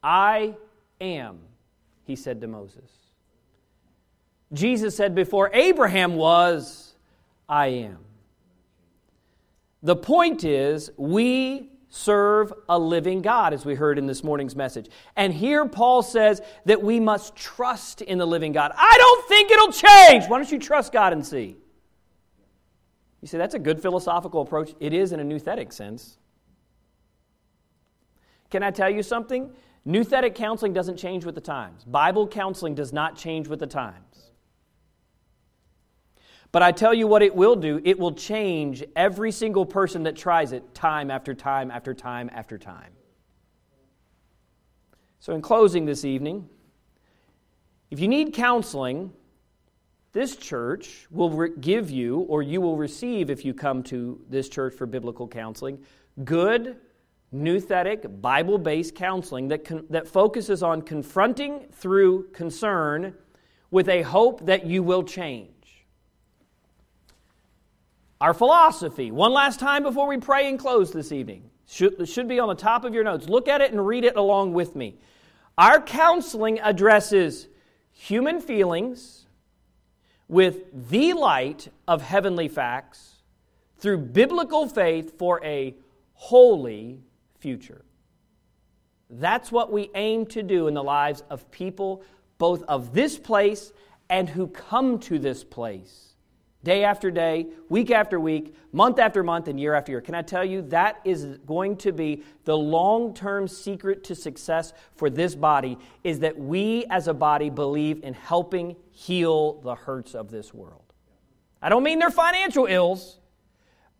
[0.00, 0.54] I
[1.00, 1.40] am,
[2.04, 3.03] he said to Moses.
[4.54, 6.94] Jesus said, Before Abraham was,
[7.48, 7.98] I am.
[9.82, 14.88] The point is, we serve a living God, as we heard in this morning's message.
[15.14, 18.72] And here Paul says that we must trust in the living God.
[18.74, 20.24] I don't think it'll change.
[20.28, 21.56] Why don't you trust God and see?
[23.20, 24.74] You say, that's a good philosophical approach.
[24.80, 26.18] It is in a nouthetic sense.
[28.50, 29.50] Can I tell you something?
[29.86, 31.84] Nouthetic counseling doesn't change with the times.
[31.84, 34.13] Bible counseling does not change with the times.
[36.54, 40.14] But I tell you what it will do it will change every single person that
[40.14, 42.92] tries it time after time after time after time.
[45.18, 46.48] So, in closing this evening,
[47.90, 49.12] if you need counseling,
[50.12, 54.48] this church will re- give you, or you will receive if you come to this
[54.48, 55.80] church for biblical counseling,
[56.22, 56.76] good,
[57.34, 63.12] nouthetic, Bible based counseling that, con- that focuses on confronting through concern
[63.72, 65.50] with a hope that you will change.
[68.24, 72.40] Our philosophy, one last time before we pray and close this evening, should, should be
[72.40, 73.28] on the top of your notes.
[73.28, 74.96] Look at it and read it along with me.
[75.58, 77.48] Our counseling addresses
[77.92, 79.26] human feelings
[80.26, 83.16] with the light of heavenly facts
[83.76, 85.74] through biblical faith for a
[86.14, 87.02] holy
[87.40, 87.84] future.
[89.10, 92.02] That's what we aim to do in the lives of people,
[92.38, 93.70] both of this place
[94.08, 96.03] and who come to this place
[96.64, 100.00] day after day, week after week, month after month, and year after year.
[100.00, 104.72] Can I tell you that is going to be the long term secret to success
[104.96, 110.14] for this body is that we as a body believe in helping heal the hurts
[110.14, 110.92] of this world.
[111.62, 113.18] I don't mean their financial ills.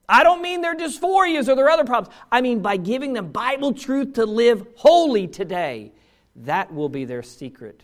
[0.09, 2.15] I don't mean their dysphorias or their other problems.
[2.31, 5.93] I mean by giving them Bible truth to live holy today.
[6.37, 7.83] That will be their secret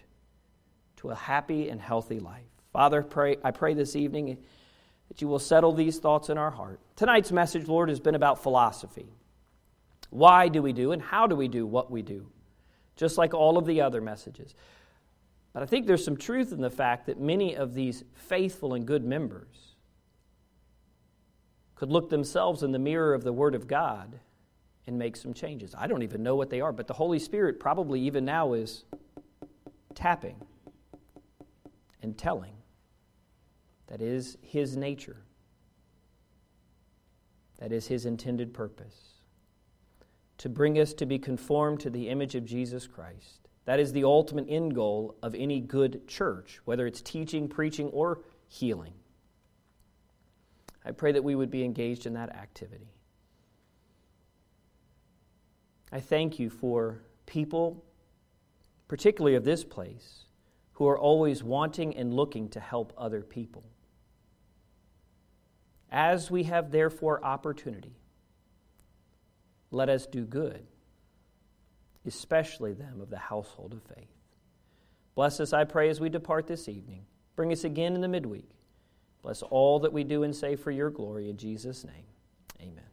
[0.96, 2.44] to a happy and healthy life.
[2.72, 4.38] Father, pray, I pray this evening
[5.10, 6.80] that you will settle these thoughts in our heart.
[6.94, 9.12] Tonight's message, Lord, has been about philosophy.
[10.08, 12.26] Why do we do and how do we do what we do?
[12.94, 14.54] Just like all of the other messages.
[15.52, 18.86] But I think there's some truth in the fact that many of these faithful and
[18.86, 19.74] good members
[21.74, 24.20] could look themselves in the mirror of the Word of God
[24.86, 25.74] and make some changes.
[25.76, 28.84] I don't even know what they are, but the Holy Spirit probably even now is
[29.94, 30.40] tapping
[32.00, 32.52] and telling.
[33.90, 35.16] That is His nature.
[37.58, 38.96] That is His intended purpose.
[40.38, 43.48] To bring us to be conformed to the image of Jesus Christ.
[43.66, 48.22] That is the ultimate end goal of any good church, whether it's teaching, preaching, or
[48.48, 48.94] healing.
[50.84, 52.88] I pray that we would be engaged in that activity.
[55.92, 57.84] I thank you for people,
[58.88, 60.24] particularly of this place,
[60.72, 63.64] who are always wanting and looking to help other people.
[65.90, 67.96] As we have therefore opportunity,
[69.70, 70.66] let us do good,
[72.06, 74.08] especially them of the household of faith.
[75.14, 77.04] Bless us, I pray, as we depart this evening.
[77.36, 78.48] Bring us again in the midweek.
[79.22, 81.28] Bless all that we do and say for your glory.
[81.28, 82.06] In Jesus' name,
[82.60, 82.89] amen.